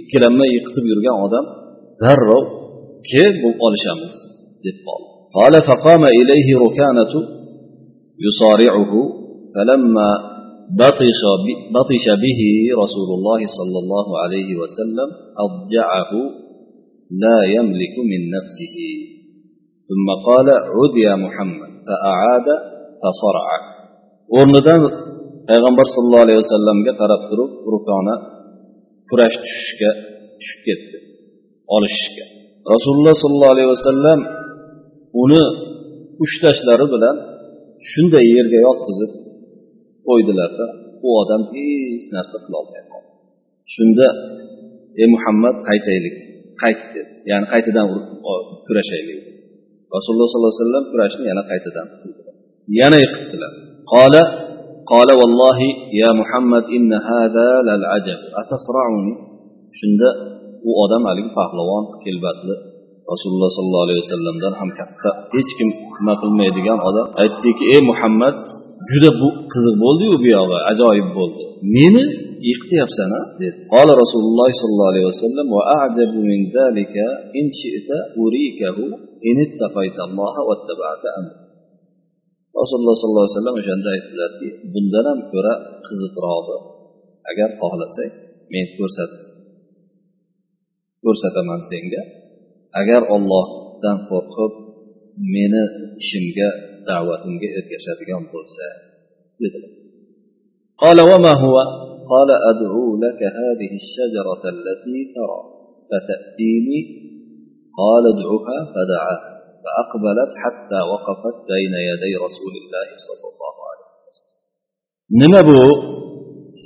ikkilanmay 0.00 0.50
yiqitib 0.56 0.84
yurgan 0.92 1.16
odam 1.26 1.44
darrov 2.02 2.44
kel 3.10 3.32
bu 3.42 3.48
olishamiz 3.66 4.14
deb 4.66 4.78
qoldi 4.88 5.08
قال 5.38 5.54
فقام 5.70 6.02
إليه 6.20 6.48
ركانة 6.64 7.14
يصارعه 8.26 8.92
فلما 9.54 10.08
بطش 10.82 11.20
بطش 11.76 12.06
به 12.22 12.40
رسول 12.82 13.08
الله 13.16 13.40
صلى 13.58 13.78
الله 13.82 14.06
عليه 14.22 14.50
وسلم 14.62 15.08
أضجعه 15.44 16.12
لا 17.24 17.38
يملك 17.56 17.94
من 18.10 18.20
نفسه 18.36 18.76
ثم 19.88 20.06
قال 20.28 20.48
عد 20.76 20.94
يا 21.08 21.14
محمد 21.24 21.70
فأعاد 21.86 22.48
فصرعه 23.02 23.60
o'rnidan 24.36 24.82
payg'ambar 25.48 25.86
sallallohu 25.94 26.24
alayhi 26.26 26.40
vasallamga 26.44 26.92
qarab 27.00 27.22
turib 27.30 27.50
rukona 27.72 28.14
kurash 29.10 29.36
tushishga 29.42 29.90
tushib 30.40 30.60
ketdi 30.66 30.96
olishishga 31.74 32.24
rasululloh 32.74 33.14
sollallohu 33.22 33.54
alayhi 33.56 33.70
vasallam 33.76 34.20
uni 35.22 35.42
ushlashlari 36.24 36.86
bilan 36.94 37.16
shunday 37.90 38.24
yerga 38.36 38.58
yotqizib 38.66 39.10
qo'ydilarda 40.08 40.66
u 41.06 41.08
odam 41.22 41.42
hech 41.52 42.04
narsa 42.16 42.36
qilolmay 42.44 42.82
qoldi 42.92 43.10
shunda 43.74 44.06
ey 45.00 45.08
muhammad 45.14 45.56
qaytaylik 45.68 46.16
qayt 46.62 46.80
dedi 46.94 47.10
ya'ni 47.30 47.46
qaytadan 47.52 47.86
kurashaylik 48.66 49.18
rasululloh 49.96 50.28
sollallohu 50.32 50.52
alayhi 50.52 50.64
vasallam 50.64 50.84
kurashni 50.92 51.24
yana 51.30 51.42
qaytadan 51.50 51.86
yana 52.80 52.96
yiqitdilar 53.04 53.52
قال 53.94 54.14
قال 54.92 55.08
والله 55.20 55.58
يا 56.02 56.10
محمد 56.20 56.64
إن 56.76 56.90
هذا 57.10 57.48
للعجب 57.68 58.20
أتصرعني 58.40 59.14
shunda 59.78 60.08
u 60.68 60.70
odam 60.84 61.02
haligi 61.08 61.30
pahlavon 61.38 61.84
kelbatli 62.04 62.54
rasululloh 63.12 63.50
sollallohu 63.56 63.84
alayhi 63.86 64.02
vasallamdan 64.04 64.52
ham 64.60 64.70
katta 64.78 65.10
hech 65.34 65.50
kim 65.58 65.68
nima 65.98 66.14
qilmaydigan 66.22 66.78
odam 66.88 67.06
aytdiki 67.22 67.64
ey 67.74 67.80
muhammad 67.90 68.36
juda 68.89 69.09
bu 69.21 69.29
qiziq 69.53 69.75
bo'ldiyu 69.83 70.15
bu 70.23 70.27
yog'i 70.37 70.57
ajoyib 70.71 71.09
bo'ldi. 71.17 71.43
Meni 71.75 72.03
yiqityapsan 72.47 73.09
a 73.19 73.21
dedi. 73.41 73.57
Qola 73.73 73.93
rasululloh 74.03 74.47
sollallohu 74.61 74.91
alayhi 74.93 75.07
vasallam 75.13 75.47
va 75.55 75.61
ajabu 75.85 76.19
min 76.31 76.39
zalika 76.57 77.05
urikahu 78.23 78.85
rasululloh 82.59 82.95
sollallohu 83.01 83.25
alayhi 83.25 83.35
vasallam 83.37 83.55
o'shanda 83.61 83.89
aytdilarki 83.95 84.47
bundan 84.73 85.05
ham 85.09 85.19
ko'ra 85.31 85.53
qiziqrog'i 85.87 86.57
agar 87.31 87.49
xohlasang 87.61 88.13
men 88.53 88.65
ko'rsat 88.77 89.11
ko'rsataman 91.03 91.61
senga. 91.71 92.01
Agar 92.81 93.01
ollohdan 93.15 93.97
qo'rqib 94.09 94.53
meni 95.35 95.63
ishimga 96.01 96.49
da'vatimga 96.88 97.48
ergashadigan 97.58 98.22
bo'lsa 98.32 98.66
dedilar 99.42 99.72
قال 100.84 100.98
وما 101.10 101.32
هو 101.44 101.56
قال 102.12 102.30
أدعو 102.50 102.86
لك 103.04 103.20
هذه 103.40 103.70
الشجرة 103.82 104.42
التي 104.54 104.98
ترى 105.16 105.40
فتأتيني 105.90 106.78
قال 107.80 108.04
ادعها 108.14 108.58
فدعاها 108.74 109.28
فأقبلت 109.62 110.32
حتى 110.42 110.80
وقفت 110.92 111.36
بين 111.52 111.74
يدي 111.90 112.12
رسول 112.26 112.54
الله 112.62 112.88
صلى 113.06 113.26
الله 113.32 113.54
عليه 113.70 113.88
وسلم 114.06 114.38
nima 115.20 115.40
bu 115.48 115.60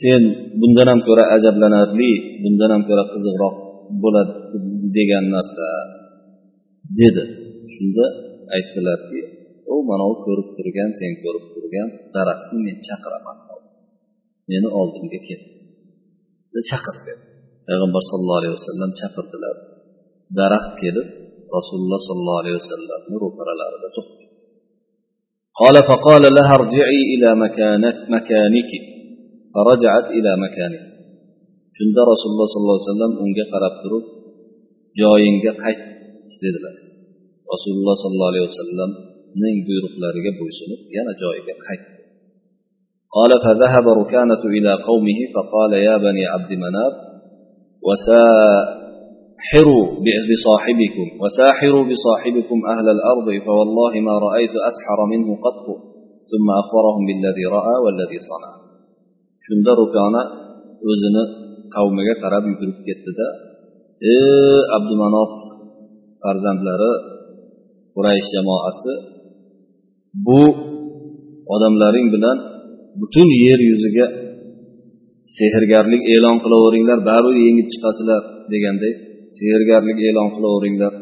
sen 0.01 0.23
bundan 0.61 0.87
ham 0.93 1.01
ko'ra 1.09 1.25
ajablanarli 1.37 2.13
bundan 2.43 2.71
ham 2.75 2.83
ko'ra 2.89 3.05
qiziqroq 3.13 3.55
bo'ladi 4.03 4.33
degan 4.97 5.25
narsa 5.35 5.69
dedi 7.01 7.25
shunda 7.75 8.05
aytdilarki 8.57 9.21
u 9.75 9.77
mana 9.89 10.05
u 10.13 10.15
ko'rib 10.25 10.49
turgan 10.57 10.91
sen 11.01 11.13
ko'rib 11.23 11.45
turgan 11.55 11.89
daraxtni 12.15 12.59
men 12.67 12.77
chaqiraman 12.87 13.39
hozir 13.49 13.75
meni 14.51 14.69
oldimga 14.81 15.19
kel 15.27 15.43
chaqir 16.71 16.97
dedi 17.07 17.23
payg'ambar 17.67 18.03
sallallohu 18.11 18.41
alayhi 18.41 18.55
vasallam 18.59 18.91
chaqirdilar 19.01 19.57
daraxt 20.39 20.73
kelib 20.83 21.09
rasululloh 21.57 22.01
sollallohu 22.09 22.41
alayhi 22.43 22.57
vasallamni 22.61 23.17
ro'paralarida 23.25 23.91
to'xtadi 23.97 24.21
قال 25.61 25.77
فقال 25.91 26.25
لها 26.39 26.53
ارجعي 26.61 27.01
إلى 27.15 27.29
مكانك 27.45 27.97
مكانك 28.17 28.71
فرجعت 29.55 30.07
إلى 30.17 30.33
مكانك 30.45 30.85
shunda 31.77 32.03
rasululloh 32.13 32.47
sollallohu 32.53 32.79
alayhi 32.79 32.89
vasallam 32.89 33.13
unga 33.25 33.45
qarab 33.53 33.75
turib 33.83 34.05
joyingga 35.01 35.53
qayt 35.63 35.81
dedilar 36.43 36.75
rasululloh 37.53 37.95
sollallohu 38.03 38.31
alayhi 38.33 38.47
vasallamning 39.27 39.59
buyruqlariga 39.69 40.33
bo'ysunib 40.41 40.81
yana 40.97 41.13
joyiga 41.23 41.55
qaytdi 41.67 41.91
قال 43.19 43.33
فذهب 43.45 43.87
ركانة 44.03 44.43
إلى 44.57 44.73
قومه 44.89 45.19
فقال 45.35 45.73
يا 45.89 45.97
بني 46.07 46.25
عبد 46.35 46.53
مناف 46.65 46.95
وساحروا 47.87 49.85
بصاحبكم 50.31 51.07
وساحروا 51.23 51.85
بصاحبكم 51.91 52.59
أهل 52.75 52.87
الأرض 52.97 53.29
فوالله 53.47 53.93
ما 54.09 54.15
رأيت 54.27 54.55
أسحر 54.71 54.99
منه 55.13 55.29
قط 55.45 55.67
ثم 56.31 56.49
أخبرهم 56.63 57.03
بالذي 57.09 57.45
رأى 57.57 57.75
والذي 57.85 58.19
صنع 58.31 58.53
shunda 59.47 59.73
rukona 59.81 60.23
o'zini 60.91 61.25
qavmiga 61.75 62.15
qarab 62.23 62.45
yugurib 62.51 62.79
ketdida 62.87 63.27
e 64.15 64.17
abdumanof 64.77 65.33
farzandlari 66.23 66.93
quraysh 67.95 68.29
jamoasi 68.35 68.93
bu 70.26 70.42
odamlaring 71.54 72.08
bilan 72.16 72.38
butun 73.00 73.30
yer 73.46 73.60
yuziga 73.70 74.08
sehrgarlik 75.38 76.04
e'lon 76.14 76.38
qilaveringlar 76.44 77.00
baribir 77.10 77.38
yengib 77.48 77.68
chiqasizlar 77.74 78.22
deganday 78.54 78.94
sehrgarlik 79.38 80.00
e'lon 80.10 80.30
qilaveringlar. 80.36 80.94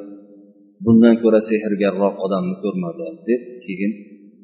Bundan 0.85 1.15
ko'ra 1.23 1.39
sehrgarroq 1.49 2.15
odamni 2.25 2.55
ko'rmadilar 2.63 3.13
deb 3.29 3.41
keyin 3.65 3.91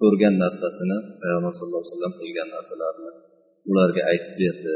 ko'rgan 0.02 0.34
narsasini 0.44 0.98
payg'ambar 1.22 1.54
sallallohu 1.58 1.82
alayhi 1.84 1.94
vasallam 1.94 2.14
qilgan 2.22 2.48
narsalarni 2.56 3.12
ularga 3.70 4.02
aytib 4.12 4.36
berdi 4.42 4.76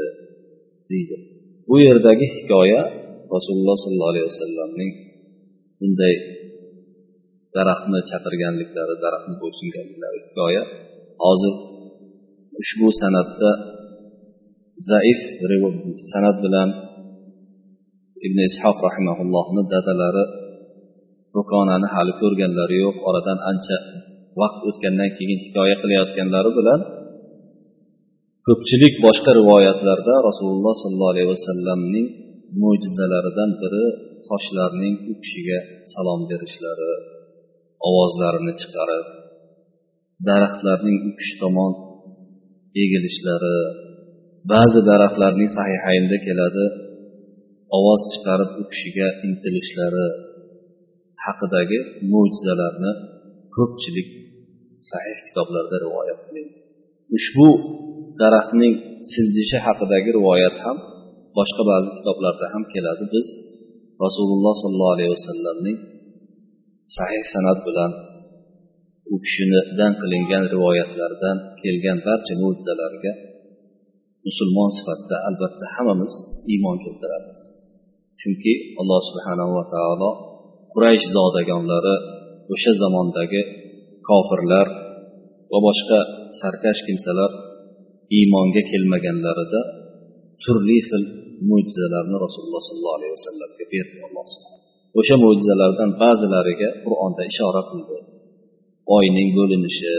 deydi. 0.90 1.16
Bu 1.68 1.76
yerdagi 1.86 2.26
hikoya 2.36 2.82
rasululloh 3.34 3.76
sollallohu 3.84 4.12
alayhi 4.12 4.28
vasallamning 4.32 4.92
bunday 5.80 6.14
daraxtni 7.56 8.00
chaqirganliklari 8.10 8.94
daraxtni 9.04 9.34
bo'ysunganliklari 9.42 10.18
hikoya. 10.24 10.62
Hozir 11.24 11.54
ushbu 12.62 12.88
san'atda 13.00 13.50
zaif 14.90 15.20
san'at 16.10 16.36
bilan 16.44 16.68
ibn 18.26 18.38
ishoq 18.50 18.78
rahimaullohni 18.86 19.62
dadalari 19.72 20.24
rukonani 21.36 21.88
hali 21.94 22.12
ko'rganlari 22.20 22.76
yo'q. 22.84 22.96
Oradan 23.08 23.38
ancha 23.50 23.76
vaqt 24.40 24.60
o'tgandan 24.68 25.10
keyin 25.16 25.38
hikoya 25.46 25.76
qilayotganlari 25.82 26.50
bilan 26.58 26.80
ko'pchilik 28.46 28.94
boshqa 29.06 29.30
rivoyatlarda 29.40 30.14
rasululloh 30.28 30.74
sollallohu 30.82 31.12
alayhi 31.14 31.30
vasallamning 31.34 32.06
mo'jizalaridan 32.62 33.50
biri 33.62 33.86
toshlarning 34.28 34.94
u 35.10 35.12
kishiga 35.22 35.58
salom 35.92 36.20
berishlari 36.30 36.92
ovozlarini 37.88 38.52
chiqarib 38.60 39.06
daraxtlarning 40.28 40.98
u 41.08 41.10
kishi 41.18 41.34
tomon 41.42 41.72
egilishlari 42.82 43.56
ba'zi 44.52 44.80
daraxtlarning 44.90 45.50
sahihaynda 45.58 46.16
keladi 46.26 46.66
ovoz 47.78 48.02
chiqarib 48.12 48.50
u 48.60 48.62
kishiga 48.72 49.08
intilishlari 49.28 50.06
haqidagi 51.24 51.78
mo'jizalarni 52.12 52.92
ko'pchilik 53.56 54.08
sahih 54.90 55.18
kitoblarda 55.26 55.76
rivoyat 55.84 56.20
qilingan 56.26 56.56
ushbu 57.16 57.48
daraxtning 58.20 58.74
siljishi 59.12 59.58
haqidagi 59.66 60.10
rivoyat 60.18 60.56
ham 60.64 60.76
boshqa 61.36 61.62
ba'zi 61.70 61.90
kitoblarda 61.96 62.46
ham 62.52 62.62
keladi. 62.72 63.04
Biz 63.14 63.26
rasululloh 64.04 64.54
sollallohu 64.62 64.94
alayhi 64.96 65.12
vasallamning 65.16 65.76
sahih 66.94 67.24
san'at 67.32 67.58
bilan 67.66 67.92
u 69.14 69.16
kishidan 69.24 69.92
qilingan 70.00 70.44
rivoyatlardan 70.54 71.36
kelgan 71.60 71.98
barcha 72.06 72.34
mo'jizalarga 72.42 73.12
musulmon 74.26 74.70
sifatida 74.76 75.16
albatta 75.28 75.64
hammamiz 75.74 76.12
iymon 76.52 76.76
keltiramiz. 76.84 77.38
Chunki 78.20 78.52
alloh 78.80 79.00
subhanahu 79.08 79.52
va 79.58 79.64
taolo 79.74 80.10
quraysh 80.72 81.06
zodagonlari 81.16 81.96
o'sha 82.52 82.72
zamondagi 82.82 83.42
kofirlar 84.08 84.66
va 85.52 85.58
boshqa 85.66 86.00
sarkash 86.40 86.80
kimsalar 86.86 87.30
iymonga 88.18 88.62
kelmaganlarida 88.70 89.62
turli 90.42 90.78
xil 90.88 91.04
mo'jizalarni 91.48 92.16
rasululloh 92.24 92.62
sollallohu 92.68 92.96
alayhi 92.98 93.14
vasallamga 93.18 93.64
berdi 93.72 93.98
alloh 94.06 94.26
o'sha 94.98 95.16
mo'jizalardan 95.24 95.90
ba'zilariga 96.02 96.68
qur'onda 96.84 97.22
ishora 97.32 97.62
qildi. 97.70 97.98
Oyning 98.96 99.28
bo'linishi 99.38 99.94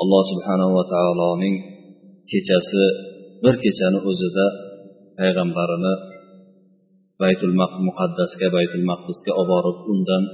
alloh 0.00 0.22
subhanahu 0.32 0.72
va 0.78 0.84
taoloning 0.94 1.56
kechasi 2.30 2.84
bir 3.44 3.54
kechani 3.64 3.98
o'zida 4.10 4.46
payg'ambarini 5.18 5.94
baytul 7.22 7.54
muqaddasga 7.88 8.46
baytul 8.56 8.84
maqdisga 8.90 9.32
olib 9.40 9.50
borib 9.52 9.78
undan 9.92 10.24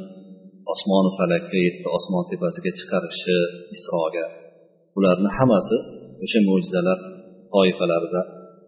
osmoni 0.73 1.11
falakka 1.19 1.57
yetti 1.67 1.87
osmon 1.97 2.25
tepasiga 2.31 2.71
chiqarishi 2.79 3.37
isroga. 3.77 4.27
Bularni 4.95 5.31
hammasi 5.37 5.77
o'sha 6.25 6.41
mo'jizalar 6.49 6.99
toifalarida 7.53 8.21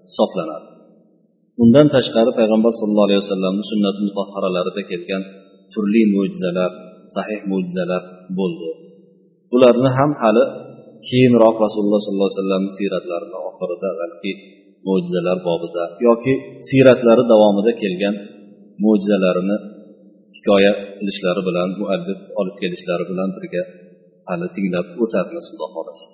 hisoblanadi. 0.08 0.73
Undan 1.62 1.86
tashqari 1.94 2.30
payg'ambar 2.38 2.72
sallallohu 2.78 3.08
alayhi 3.08 3.22
vasallamni 3.24 3.64
sunnati 3.72 4.00
mutahharalarida 4.08 4.82
kelgan 4.90 5.22
turli 5.72 6.02
mo'jizalar 6.14 6.70
sahih 7.14 7.40
mo'jizalar 7.50 8.02
bo'ldi. 8.38 8.70
Bularni 9.52 9.90
ham 9.98 10.10
hali 10.22 10.44
keyinroq 11.08 11.56
rasululloh 11.64 12.00
sollallohu 12.04 12.28
alayhi 12.30 12.40
vasallamni 12.40 12.70
siyratlarini 12.78 13.38
oxirida 13.48 13.90
balki 14.00 14.32
mo'jizalar 14.86 15.36
bobida 15.48 15.84
yoki 16.06 16.34
siyratlari 16.68 17.24
davomida 17.32 17.72
kelgan 17.82 18.14
mo'jizalarini 18.84 19.56
hikoya 20.36 20.72
qilishlari 20.98 21.42
bilan 21.48 21.68
muallif 21.80 22.20
olib 22.40 22.56
kelishlari 22.62 23.04
bilan 23.10 23.28
birga 23.36 23.62
hali 24.28 24.46
tinglab 24.56 24.86
o'tamiz 25.02 25.44
xudo 25.50 25.66
xohlasa. 25.74 26.06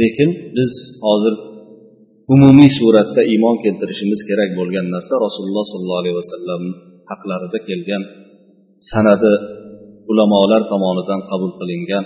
Lekin 0.00 0.30
biz 0.56 0.72
hozir 1.06 1.34
umumiy 2.33 2.69
suratda 2.79 3.21
iymon 3.31 3.55
keltirishimiz 3.63 4.19
kerak 4.29 4.49
bo'lgan 4.59 4.85
narsa 4.95 5.13
rasululloh 5.25 5.65
sollallohu 5.71 6.01
alayhi 6.03 6.17
vasallam 6.21 6.61
haqlarida 7.11 7.59
kelgan 7.67 8.03
sanadi 8.91 9.33
ulamolar 10.11 10.61
tomonidan 10.71 11.21
qabul 11.29 11.51
qilingan 11.59 12.05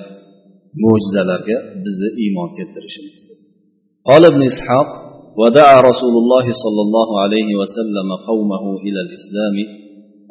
mo'jizalarga 0.84 1.58
bizni 1.84 2.10
iymon 2.24 2.50
keltirishimiz 2.58 3.22
قال 4.10 4.24
ابن 4.32 4.41
إسحاق 4.52 4.89
ودعا 5.41 5.78
رسول 5.89 6.15
الله 6.22 6.46
صلى 6.63 6.82
الله 6.86 7.10
عليه 7.24 7.50
وسلم 7.62 8.08
قومه 8.30 8.63
إلى 8.86 9.00
الإسلام 9.06 9.56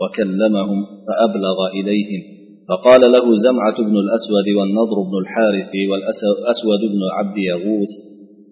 وكلمهم 0.01 0.79
فأبلغ 1.07 1.59
إليهم 1.79 2.23
فقال 2.69 3.03
له 3.15 3.25
زمعة 3.47 3.79
بن 3.89 3.97
الأسود 4.05 4.47
والنضر 4.59 4.97
بن 5.09 5.15
الحارث 5.23 5.73
والأسود 5.91 6.83
بن 6.95 7.03
عبد 7.17 7.37
يغوث 7.51 7.93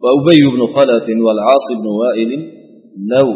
وأبي 0.03 0.41
بن 0.53 0.61
خلف 0.75 1.05
والعاص 1.25 1.67
بن 1.79 1.87
وائل 2.01 2.31
لو 3.13 3.27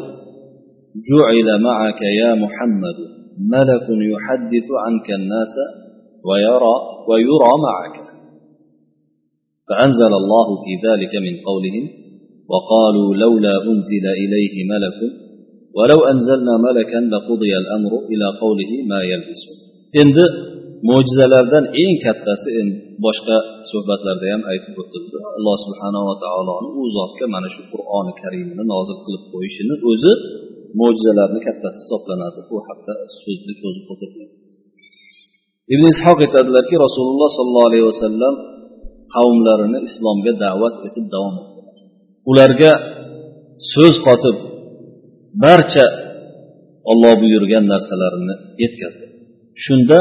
جعل 1.10 1.62
معك 1.62 2.01
يا 2.21 2.34
محمد 2.43 2.97
ملك 3.56 3.86
يحدث 4.13 4.67
عنك 4.86 5.08
الناس 5.19 5.53
ويرى 6.27 6.75
ويرى 7.10 7.53
معك. 7.67 7.95
فأنزل 9.69 10.13
الله 10.21 10.47
في 10.63 10.71
ذلك 10.88 11.13
من 11.25 11.34
قولهم 11.47 11.86
وقالوا 12.51 13.15
لولا 13.15 13.53
أنزل 13.71 14.06
إليه 14.23 14.56
ملك 14.73 14.99
ولو 15.77 15.99
أنزلنا 16.12 16.53
ملكا 16.67 16.99
لقضي 17.13 17.51
الأمر 17.62 17.91
إلى 18.12 18.27
قوله 18.41 18.71
ما 18.89 18.99
يلبسون. 19.12 19.58
Endi 20.01 20.57
mo'jizalardan 20.90 21.66
eng 21.84 21.96
kattasi 22.06 22.50
endi 22.62 22.78
boshqa 23.06 23.38
suhbatlarda 23.72 24.26
ham 24.34 24.42
aytib 24.52 24.76
o'tildi. 24.84 25.18
Alloh 25.38 25.56
subhanava 25.66 26.13
taoloni 26.24 26.70
u 26.82 26.84
zotga 26.98 27.26
mana 27.36 27.48
shu 27.56 27.62
qur'oni 27.72 28.13
karimini 28.22 28.63
nozil 28.74 28.98
qilib 29.06 29.24
qo'yishini 29.34 29.76
o'zi 29.92 30.13
mo'jizalarni 30.80 31.40
kattasi 31.48 31.78
hisoblanadi. 31.84 32.40
Bu 32.50 32.58
haqda 32.68 32.94
so'zni 33.22 33.54
cho'zib 33.62 33.86
o'tirmaymiz. 33.94 34.56
Ibn 35.74 35.86
ishoq 35.96 36.18
aytadilarki 36.26 36.76
rasululloh 36.86 37.30
sollallohu 37.38 37.70
alayhi 37.72 37.88
vasallam 37.92 38.36
qavmlarini 39.16 39.80
islomga 39.90 40.34
da'vat 40.46 40.76
etib 40.88 41.06
davom 41.13 41.36
etdilar. 41.42 41.76
Ularga 42.32 42.72
so'z 43.74 43.96
qotib 44.08 44.38
barcha 45.46 45.86
olloh 46.92 47.13
buyurgan 47.22 47.63
narsalarini 47.74 48.36
yetkazdi. 48.63 49.06
Shunda 49.66 50.00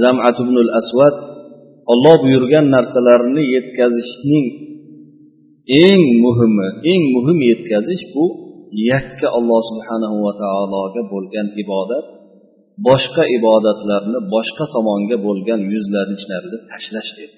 zamat 0.00 0.36
ibnul 0.44 0.70
asvad 0.80 1.16
olloh 1.92 2.16
buyurgan 2.24 2.66
narsalarni 2.74 3.42
yetkazishning 3.54 4.46
eng 5.84 6.02
muhimi 6.24 6.68
eng 6.92 7.02
muhim 7.14 7.38
yetkazish 7.50 8.04
bu 8.14 8.24
yakka 8.90 9.26
alloh 9.38 9.60
subhanahu 9.70 10.16
va 10.26 10.32
taologa 10.42 11.02
bo'lgan 11.12 11.46
ibodat 11.62 12.06
boshqa 12.86 13.24
ibodatlarni 13.38 14.18
boshqa 14.34 14.64
tomonga 14.74 15.16
bo'lgan 15.26 15.60
yuzlanishlarni 15.72 16.58
tashlash 16.70 17.10
edi. 17.24 17.36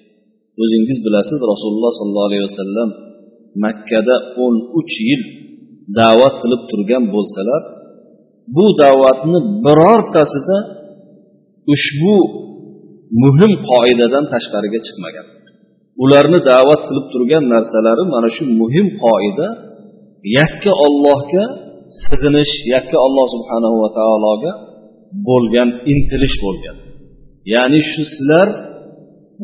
O'zingiz 0.61 0.97
bilasiz 1.05 1.39
rasululloh 1.51 1.91
sollallohu 1.99 2.29
alayhi 2.29 2.47
vasallam 2.49 2.89
makkada 3.63 4.15
o'n 4.43 4.55
uch 4.79 4.93
yil 5.07 5.21
da'vat 5.99 6.35
qilib 6.41 6.61
turgan 6.71 7.03
bo'lsalar 7.15 7.61
bu 8.55 8.65
da'vatni 8.83 9.39
birortasida 9.65 10.57
ushbu 11.73 12.15
muhim 13.23 13.51
qoidadan 13.69 14.25
tashqariga 14.33 14.79
chiqmagan. 14.87 15.27
Ularni 16.03 16.39
da'vat 16.51 16.81
qilib 16.87 17.05
turgan 17.13 17.43
narsalari 17.53 18.03
mana 18.13 18.29
shu 18.35 18.43
muhim 18.61 18.87
qoida 19.03 19.47
yakka 20.37 20.71
ollohga 20.85 21.43
sig'inish 22.03 22.53
yakka 22.73 22.97
olloh 23.05 23.27
subhanahu 23.35 23.75
va 23.83 23.89
taologa 23.99 24.51
bo'lgan 25.29 25.69
intilish 25.91 26.35
bo'lgan. 26.45 26.77
Ya'ni 27.53 27.79
shu 27.91 28.01
sizlar 28.13 28.47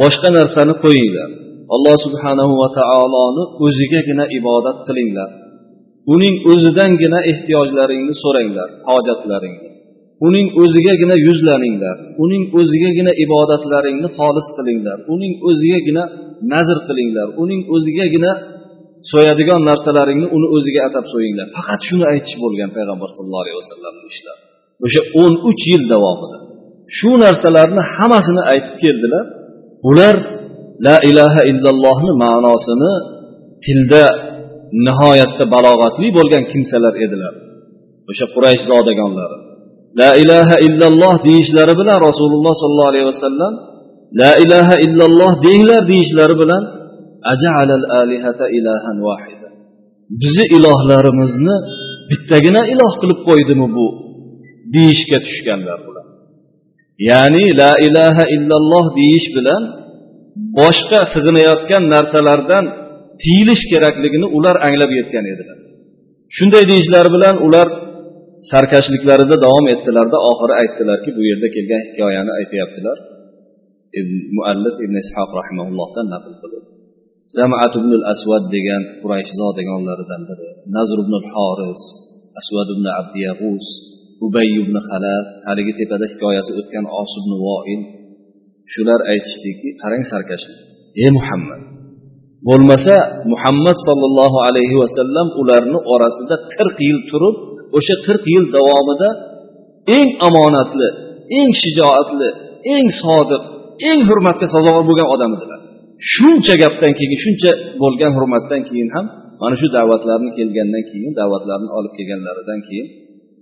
boshqa 0.02 0.30
narsani 0.38 0.74
qo'yinglar. 0.84 1.30
Alloh 1.76 1.96
subhanahu 2.06 2.54
va 2.62 2.70
taoloni 2.80 3.44
o'zigagina 3.66 4.26
ibodat 4.40 4.78
qilinglar. 4.88 5.30
Uning 6.14 6.36
o'zidangina 6.52 7.20
ehtiyojlaringni 7.32 8.14
so'ranglar 8.24 8.70
hojatlaringni. 8.90 9.71
Uning 10.28 10.48
o'zigagina 10.64 11.16
yuzlaninglar. 11.28 11.96
Uning 12.24 12.44
o'zigagina 12.60 13.12
ibodatlaringni 13.26 14.10
xolis 14.18 14.48
qilinglar. 14.58 14.98
Uning 15.14 15.34
o'zigagina 15.50 16.04
nazr 16.54 16.78
qilinglar. 16.88 17.28
Uning 17.44 17.62
o'zigagina 17.76 18.32
so'yadigan 19.12 19.62
narsalaringni 19.70 20.28
uni 20.36 20.48
o'ziga 20.56 20.82
atab 20.90 21.06
so'yinglar. 21.14 21.48
Faqat 21.58 21.82
shuni 21.88 22.06
aytish 22.14 22.36
bo'lgan 22.44 22.70
payg'ambar 22.78 23.10
sallallohu 23.16 23.44
alayhi 23.46 23.60
vasallamni 23.62 24.06
ishlari 24.14 24.42
o'sha 24.86 25.02
o'n 25.22 25.34
uch 25.50 25.62
yil 25.72 25.84
davomida 25.94 26.38
shu 26.98 27.12
narsalarni 27.24 27.82
hammasini 27.94 28.42
aytib 28.54 28.76
keldilar. 28.84 29.26
Ular 29.90 30.16
la 30.88 30.96
ilaha 31.10 31.42
illallohni 31.52 32.14
ma'nosini 32.24 32.94
tilda 33.66 34.06
nihoyatda 34.88 35.46
balog'atli 35.56 36.08
bo'lgan 36.18 36.44
kimsalar 36.52 36.94
edilar. 37.06 37.34
O'sha 38.12 38.26
quraysh 38.36 38.64
zodagonlari. 38.72 39.38
La 40.00 40.12
ilaha 40.24 40.56
illalloh 40.68 41.16
deyishlari 41.28 41.74
bilan 41.82 41.98
rasululloh 42.08 42.54
sollallohu 42.62 42.92
alayhi 42.94 43.08
vasallam 43.12 43.54
la 44.22 44.32
ilaha 44.44 44.76
illalloh 44.86 45.32
denglar 45.48 45.82
deyishlari 45.92 46.36
bilan 46.42 46.64
bizni 50.22 50.46
ilohlarimizni 50.58 51.56
bittagina 52.10 52.62
iloh 52.74 52.94
qilib 53.02 53.20
qo'ydimi 53.28 53.68
bu? 53.78 53.88
Deyishga 54.76 55.18
tushganlar 55.28 55.80
bular. 55.88 56.06
Ya'ni 57.10 57.46
la 57.62 57.72
ilaha 57.88 58.24
illalloh 58.36 58.86
deyish 59.00 59.28
bilan 59.38 59.64
boshqa 60.60 61.02
sig'inayotgan 61.14 61.84
narsalardan 61.94 62.66
tiyilish 63.24 63.64
kerakligini 63.72 64.28
ular 64.38 64.56
anglab 64.68 64.92
yetgan 65.00 65.26
edilar. 65.34 65.58
Shunday 66.38 66.64
deyishlari 66.72 67.10
bilan 67.16 67.36
ular 67.48 67.68
sarkashliklarida 68.52 69.36
davom 69.46 69.66
etdilarda 69.74 70.18
oxiri 70.32 70.54
aytdilarki 70.62 71.10
bu 71.18 71.22
yerda 71.30 71.48
kelgan 71.56 71.82
hikoyani 71.88 72.32
aytyaptilar 72.40 72.98
muallif 74.38 74.76
ibn 74.86 74.96
ishoq 75.04 75.30
rahimaullohdan 75.40 76.06
naql 76.14 76.34
qilib 76.42 76.64
zamat 77.38 77.74
ibn 77.80 77.92
asvad 78.14 78.44
degan 78.56 78.84
quraysh 79.02 79.32
zodagonlaridan 79.42 80.22
biri 80.30 80.50
nazr 80.76 80.98
ibn 81.06 81.16
horis 81.34 81.82
asvad 82.42 82.68
ibn 82.76 82.86
abdiyag'us 83.00 83.68
ubay 84.26 84.50
ibn 84.64 84.76
halab 84.90 85.26
haligi 85.48 85.74
tepada 85.80 86.06
hikoyasi 86.14 86.52
o'tgan 86.60 86.86
os 87.02 87.12
ibn 87.22 87.32
voil 87.46 87.82
shular 88.74 89.00
aytishdiki 89.12 89.70
qarang 89.82 90.04
sarkashlik. 90.12 90.60
Ey 91.04 91.10
muhammad 91.18 91.62
bo'lmasa 92.48 92.96
muhammad 93.34 93.78
sollallohu 93.88 94.38
alayhi 94.48 94.76
vasallam 94.84 95.28
ularni 95.42 95.80
orasida 95.94 96.36
qirq 96.54 96.78
yil 96.90 97.00
turib 97.12 97.38
o'sha 97.78 97.96
qirq 98.06 98.24
yil 98.34 98.46
davomida 98.56 99.10
eng 99.98 100.10
omonatli 100.28 100.90
eng 101.40 101.50
shijoatli 101.62 102.30
eng 102.76 102.88
sodiq 103.02 103.44
eng 103.90 104.00
hurmatga 104.10 104.48
sazovor 104.56 104.84
bo'lgan 104.90 105.08
odam 105.16 105.32
edilar. 105.38 105.60
Shuncha 106.14 106.56
gapdan 106.64 106.92
keyin 106.98 107.20
shuncha 107.26 107.52
bo'lgan 107.84 108.12
hurmatdan 108.18 108.62
keyin 108.70 108.90
ham 108.96 109.06
mana 109.42 109.56
shu 109.62 109.68
da'vatlarni 109.78 110.32
kelgandan 110.38 110.84
keyin 110.92 111.12
da'vatlarni 111.20 111.70
olib 111.78 111.94
kelganlaridan 111.98 112.60
keyin 112.68 112.88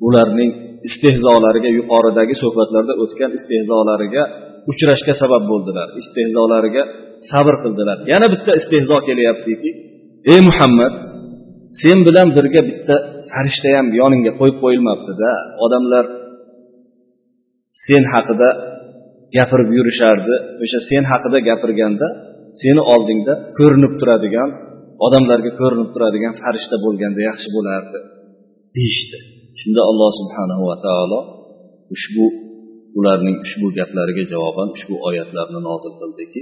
ularning 0.07 0.51
istehzolariga 0.87 1.69
yuqoridagi 1.79 2.35
suhbatlarda 2.43 2.93
o'tgan 3.03 3.31
istehzolariga 3.37 4.23
uchrashga 4.71 5.13
sabab 5.21 5.43
bo'ldilar. 5.51 5.87
Istehzolariga 6.01 6.83
sabr 7.29 7.55
qildilar. 7.63 7.97
Yana 8.13 8.27
bitta 8.33 8.51
istehzo 8.61 8.97
kelyaptiki 9.07 9.69
ey 10.33 10.39
muhammad 10.49 10.93
sen 11.81 11.97
bilan 12.07 12.27
birga 12.37 12.61
bitta 12.69 12.95
farishta 13.31 13.69
ham 13.77 13.87
yoningga 14.01 14.31
qo'yib 14.39 14.57
qo'yilmabdida. 14.63 15.31
Odamlar 15.65 16.05
sen 17.85 18.03
haqida 18.13 18.49
gapirib 19.37 19.69
yurishardi. 19.77 20.35
O'sha 20.63 20.79
sen 20.89 21.03
haqida 21.11 21.37
gapirganda 21.49 22.07
seni 22.61 22.81
oldingda 22.93 23.33
ko'rinib 23.57 23.93
turadigan 23.99 24.49
odamlarga 25.05 25.51
ko'rinib 25.61 25.89
turadigan 25.95 26.33
farishta 26.41 26.75
bo'lganda 26.85 27.19
yaxshi 27.29 27.49
bo'lardi 27.55 27.99
deyishdi. 28.75 29.17
Shunda 29.59 29.81
alloh 29.89 30.11
subhanahu 30.19 30.63
va 30.69 30.77
taolo 30.85 31.19
ushbu 31.95 32.25
ularning 32.99 33.37
ushbu 33.45 33.67
gaplariga 33.79 34.23
javoban 34.33 34.67
ushbu 34.75 34.95
oyatlarni 35.09 35.59
nozil 35.69 35.93
qildiki 36.01 36.41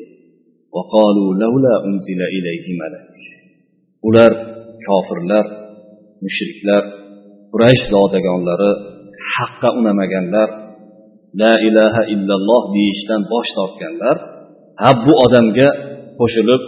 ular 4.07 4.31
kofirlar 4.87 5.45
mushriklar 6.25 6.83
quraysh 7.51 7.83
zodagonlari 7.93 8.71
haqqa 9.33 9.69
unamaganlar 9.79 10.49
la 11.41 11.53
ilaha 11.67 12.01
illalloh 12.13 12.63
deyishdan 12.75 13.21
bosh 13.33 13.49
tortganlar 13.57 14.15
ha 14.81 14.89
bu 15.05 15.13
odamga 15.25 15.69
qo'shilib 16.19 16.63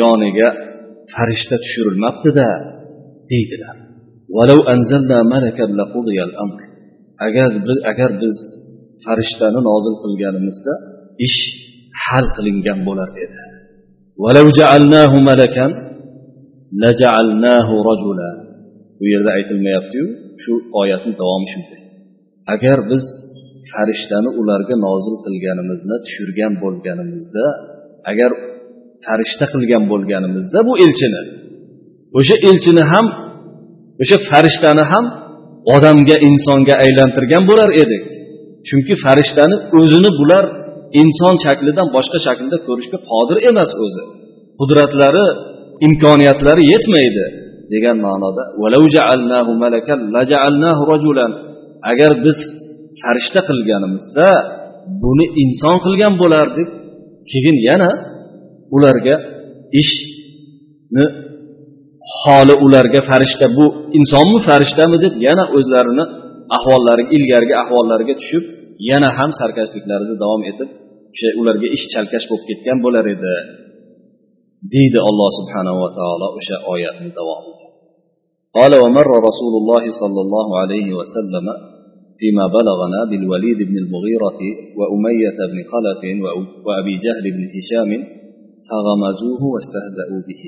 yoniga 0.00 0.48
farishta 1.12 1.56
tushirilmabdida 1.62 2.48
deydilar. 3.30 3.76
Agar 7.26 7.50
biz 7.66 7.78
agar 7.92 8.10
biz 8.22 8.36
farishtani 9.04 9.60
nozil 9.68 9.94
qilganimizda 10.02 10.74
ish 11.26 11.38
hal 12.04 12.26
qilingan 12.36 12.78
bo'lar 12.88 13.10
edi. 13.24 13.40
Bu 19.02 19.06
yerda 19.12 19.30
aytilmayaptiyu 19.38 20.06
shu 20.42 20.52
oyatni 20.80 21.12
davomi 21.20 21.48
shunday. 21.52 21.80
Agar 22.54 22.78
biz 22.90 23.04
farishtani 23.72 24.30
ularga 24.40 24.76
nozil 24.86 25.16
qilganimizni 25.24 25.96
tushirgan 26.06 26.52
bo'lganimizda 26.62 27.44
agar 28.10 28.30
farishta 29.04 29.46
qilgan 29.54 29.84
bo'lganimizda 29.92 30.58
bu 30.68 30.72
elchini 30.84 31.22
o'sha 32.18 32.36
elchini 32.48 32.84
ham 32.92 33.06
o'sha 34.02 34.16
farishtani 34.30 34.84
ham 34.92 35.04
odamga 35.74 36.16
insonga 36.28 36.74
aylantirgan 36.84 37.42
bo'lar 37.50 37.70
edik. 37.82 38.04
Chunki 38.68 38.94
farishtani 39.04 39.56
o'zini 39.78 40.10
bular 40.20 40.44
inson 41.00 41.34
shaklidan 41.44 41.88
boshqa 41.96 42.18
shaklda 42.26 42.56
ko'rishga 42.66 42.98
qodir 43.10 43.38
emas 43.50 43.70
o'zi. 43.84 44.02
Qudratlari 44.60 45.26
imkoniyatlari 45.86 46.62
yetmaydi. 46.72 47.24
Degan 47.72 47.96
ma'noda 48.06 48.44
agar 51.90 52.10
biz 52.24 52.38
farishta 53.02 53.40
qilganimizda 53.48 54.28
buni 55.02 55.26
inson 55.42 55.76
qilgan 55.84 56.14
bo'lardik 56.22 56.68
keyin 57.30 57.56
yana 57.68 57.90
ularga 58.76 59.14
ishni 59.82 61.04
holi 62.20 62.54
ularga 62.64 63.00
farishta 63.10 63.46
bu 63.58 63.64
insonmi 63.98 64.38
farishtami? 64.48 64.96
deb 65.04 65.14
yana 65.26 65.44
o'zlarini 65.56 66.04
ahvollari 66.56 67.04
ilgarigi 67.16 67.54
ahvollariga 67.62 68.14
tushib 68.20 68.44
yana 68.90 69.08
ham 69.18 69.30
sarkashliklarida 69.40 70.14
davom 70.22 70.42
etib 70.50 70.68
o'sha 71.14 71.28
ularga 71.40 71.68
ish 71.76 71.84
chalkash 71.92 72.26
bo'lib 72.30 72.44
ketgan 72.50 72.78
bo'lar 72.84 73.04
edi 73.14 73.34
deydi 74.74 74.98
alloh 75.08 75.28
subhanahu 75.38 75.78
va 75.84 75.90
taolo 75.98 76.26
o'sha 76.38 76.56
oyatni 76.72 77.10
davomida 77.18 77.61
قال 78.57 78.71
ومر 78.83 79.09
رسول 79.29 79.53
الله 79.61 79.83
صلى 80.01 80.21
الله 80.25 80.47
عليه 80.61 80.87
وسلم 80.99 81.45
فيما 82.19 82.45
بلغنا 82.57 82.99
بالوليد 83.09 83.59
بن 83.69 83.77
المغيرة 83.83 84.39
وأمية 84.77 85.39
بن 85.51 85.59
خلف 85.71 86.01
وأبي 86.65 86.93
جهل 87.05 87.25
بن 87.35 87.43
هشام 87.55 87.91
فغمزوه 88.67 89.41
واستهزأوا 89.53 90.21
به 90.27 90.41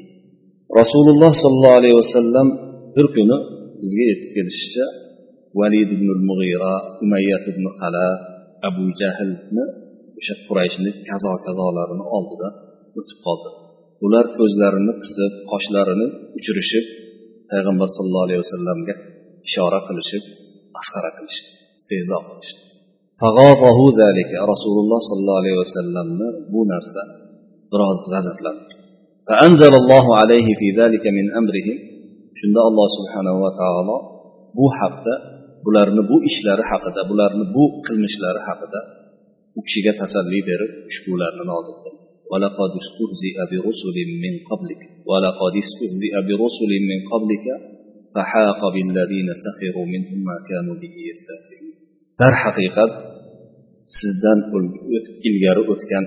رسول 0.81 1.05
الله 1.13 1.31
صلى 1.41 1.55
الله 1.57 1.73
عليه 1.79 1.93
وسلم 2.01 2.69
bir 2.95 3.07
kuni 3.15 3.37
bizga 3.81 4.03
yetib 4.11 4.29
kelishicha 4.35 4.85
valid 5.59 5.89
ibn 5.97 6.09
mug'ira 6.29 6.73
umayyat 7.03 7.43
ibn 7.51 7.65
halaf 7.79 8.19
abu 8.69 8.85
jahlni 9.01 9.63
o'sha 10.19 10.35
qurayshni 10.47 10.91
kazo 11.09 11.31
kazolarini 11.45 12.05
oldida 12.17 12.47
o'tib 12.99 13.19
qoldi 13.25 13.49
ular 14.05 14.25
ko'zlarini 14.39 14.93
qisib 15.01 15.33
qoshlarini 15.51 16.07
uchirishib 16.37 16.85
payg'ambar 17.54 17.88
sallallohu 17.96 18.26
alayhi 18.26 18.40
vasallamga 18.44 18.94
ishora 19.48 19.78
qilishib 19.88 20.24
masxara 20.76 21.10
qilishdi 21.16 21.50
istehzo 21.78 22.18
qilishdi. 22.28 22.62
Rasululloh 24.52 25.00
sollallohu 25.08 25.40
alayhi 25.42 25.58
vasallamni 25.64 26.28
bu 26.52 26.60
narsa 26.72 27.02
biroz 27.72 28.00
g'azablandi. 28.12 28.74
Shunda 32.38 32.60
alloh 32.68 32.88
subhanahu 32.98 33.38
va 33.44 33.50
taolo 33.60 33.96
bu 34.58 34.66
haqda 34.78 35.14
bularni 35.64 36.02
bu 36.10 36.16
ishlari 36.30 36.64
haqida 36.70 37.00
bularni 37.10 37.44
bu 37.56 37.64
qilmishlari 37.86 38.40
haqida 38.48 38.80
u 39.58 39.60
kishiga 39.66 39.92
tasalli 40.00 40.40
berib 40.48 40.72
ushbularni 40.90 41.44
nozil 41.52 41.76
qildi. 41.82 42.03
ولقد 42.31 42.71
استهزئ 42.83 43.37
برسل 43.51 43.97
من 44.23 44.33
قبلك 44.49 44.81
ولقد 45.09 45.53
استهزئ 45.63 46.13
برسل 46.27 46.71
من 46.89 46.99
قبلك 47.11 47.45
فحاق 48.15 48.61
بالذين 48.73 49.29
سخروا 49.45 49.85
منهم 49.93 50.19
ما 50.29 50.37
كانوا 50.49 50.75
به 50.81 50.95
يستهزئون 51.11 51.79
darhaqiqat 52.21 52.93
sizdan 53.97 54.39
ilgari 55.29 55.61
o'tgan 55.73 56.05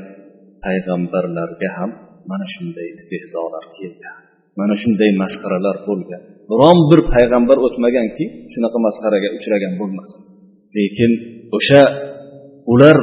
payg'ambarlarga 0.64 1.68
ham 1.78 1.90
mana 2.30 2.46
shunday 2.54 2.88
istehzolar 2.96 3.64
kelgan 3.76 4.16
mana 4.58 4.74
shunday 4.82 5.10
masxaralar 5.22 5.76
bo'lgan 5.88 6.22
biron 6.50 6.78
bir 6.90 7.00
payg'ambar 7.14 7.58
o'tmaganki 7.66 8.24
shunaqa 8.52 8.78
masxaraga 8.86 9.28
uchragan 9.38 9.74
bo'lmasin 9.80 10.20
lekin 10.76 11.12
o'sha 11.56 11.82
ular 12.72 12.98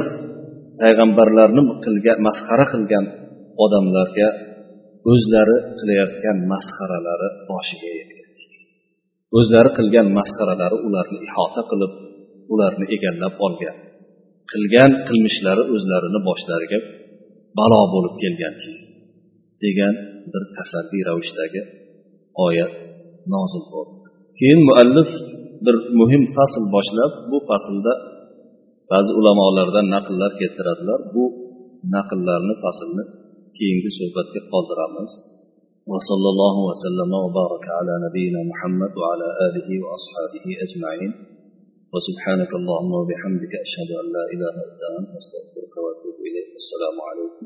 payg'ambarlarni 0.81 1.61
qilgan 1.85 2.17
masxara 2.27 2.65
qilgan 2.73 3.05
odamlarga 3.63 4.29
o'zlari 5.11 5.57
qilayotgan 5.79 6.37
masxaralari 6.51 7.29
boshiga 7.49 7.89
yetgan. 7.99 8.29
O'zlari 9.37 9.69
qilgan 9.77 10.07
masxaralari 10.17 10.77
ularni 10.87 11.17
ihota 11.27 11.61
qilib 11.71 11.93
ularni 12.53 12.85
egallab 12.95 13.35
olgan. 13.45 13.75
Qilgan 14.51 14.91
qilmishlari 15.07 15.63
o'zlarini 15.73 16.19
boshlariga 16.29 16.79
balo 17.59 17.81
bo'lib 17.93 18.15
kelgan 18.23 18.55
degan 19.63 19.95
bir 20.31 20.43
tasaddiy 20.57 21.01
ravishdagi 21.09 21.61
oyat 22.47 22.73
nozil 23.33 23.63
bo'ldi. 23.73 23.97
Keyin 24.39 24.61
muallif 24.69 25.09
bir 25.65 25.75
muhim 25.99 26.23
fasl 26.35 26.63
boshlab 26.75 27.11
bu 27.31 27.37
faslda 27.49 27.93
ba'zi 28.90 29.12
ulamolardan 29.20 29.86
naqllar 29.96 30.30
keltiradilar 30.40 31.00
bu 31.14 31.24
naqllarni 31.94 32.54
faslni 32.64 33.04
keyingi 33.56 33.90
suhbatga 33.98 34.40
qoldiramiz 34.52 35.12
وصلى 35.92 36.28
الله 36.34 36.56
وسلم 36.70 37.10
وبارك 37.24 37.64
على 37.78 37.92
نبينا 38.06 38.40
محمد 38.50 38.92
وعلى 39.00 39.28
آله 39.46 39.68
وأصحابه 39.84 40.44
أجمعين 40.64 41.12
وسبحانك 41.92 42.50
اللهم 42.60 42.92
وبحمدك 43.00 43.52
أشهد 43.66 43.90
أن 44.00 44.06
لا 44.16 44.24
إله 44.34 44.54
إلا 44.70 44.86
أنت 44.98 45.10
أستغفرك 45.20 45.74
وأتوب 45.84 46.16
إليك 46.28 46.50
السلام 46.62 46.96
عليكم 47.08 47.44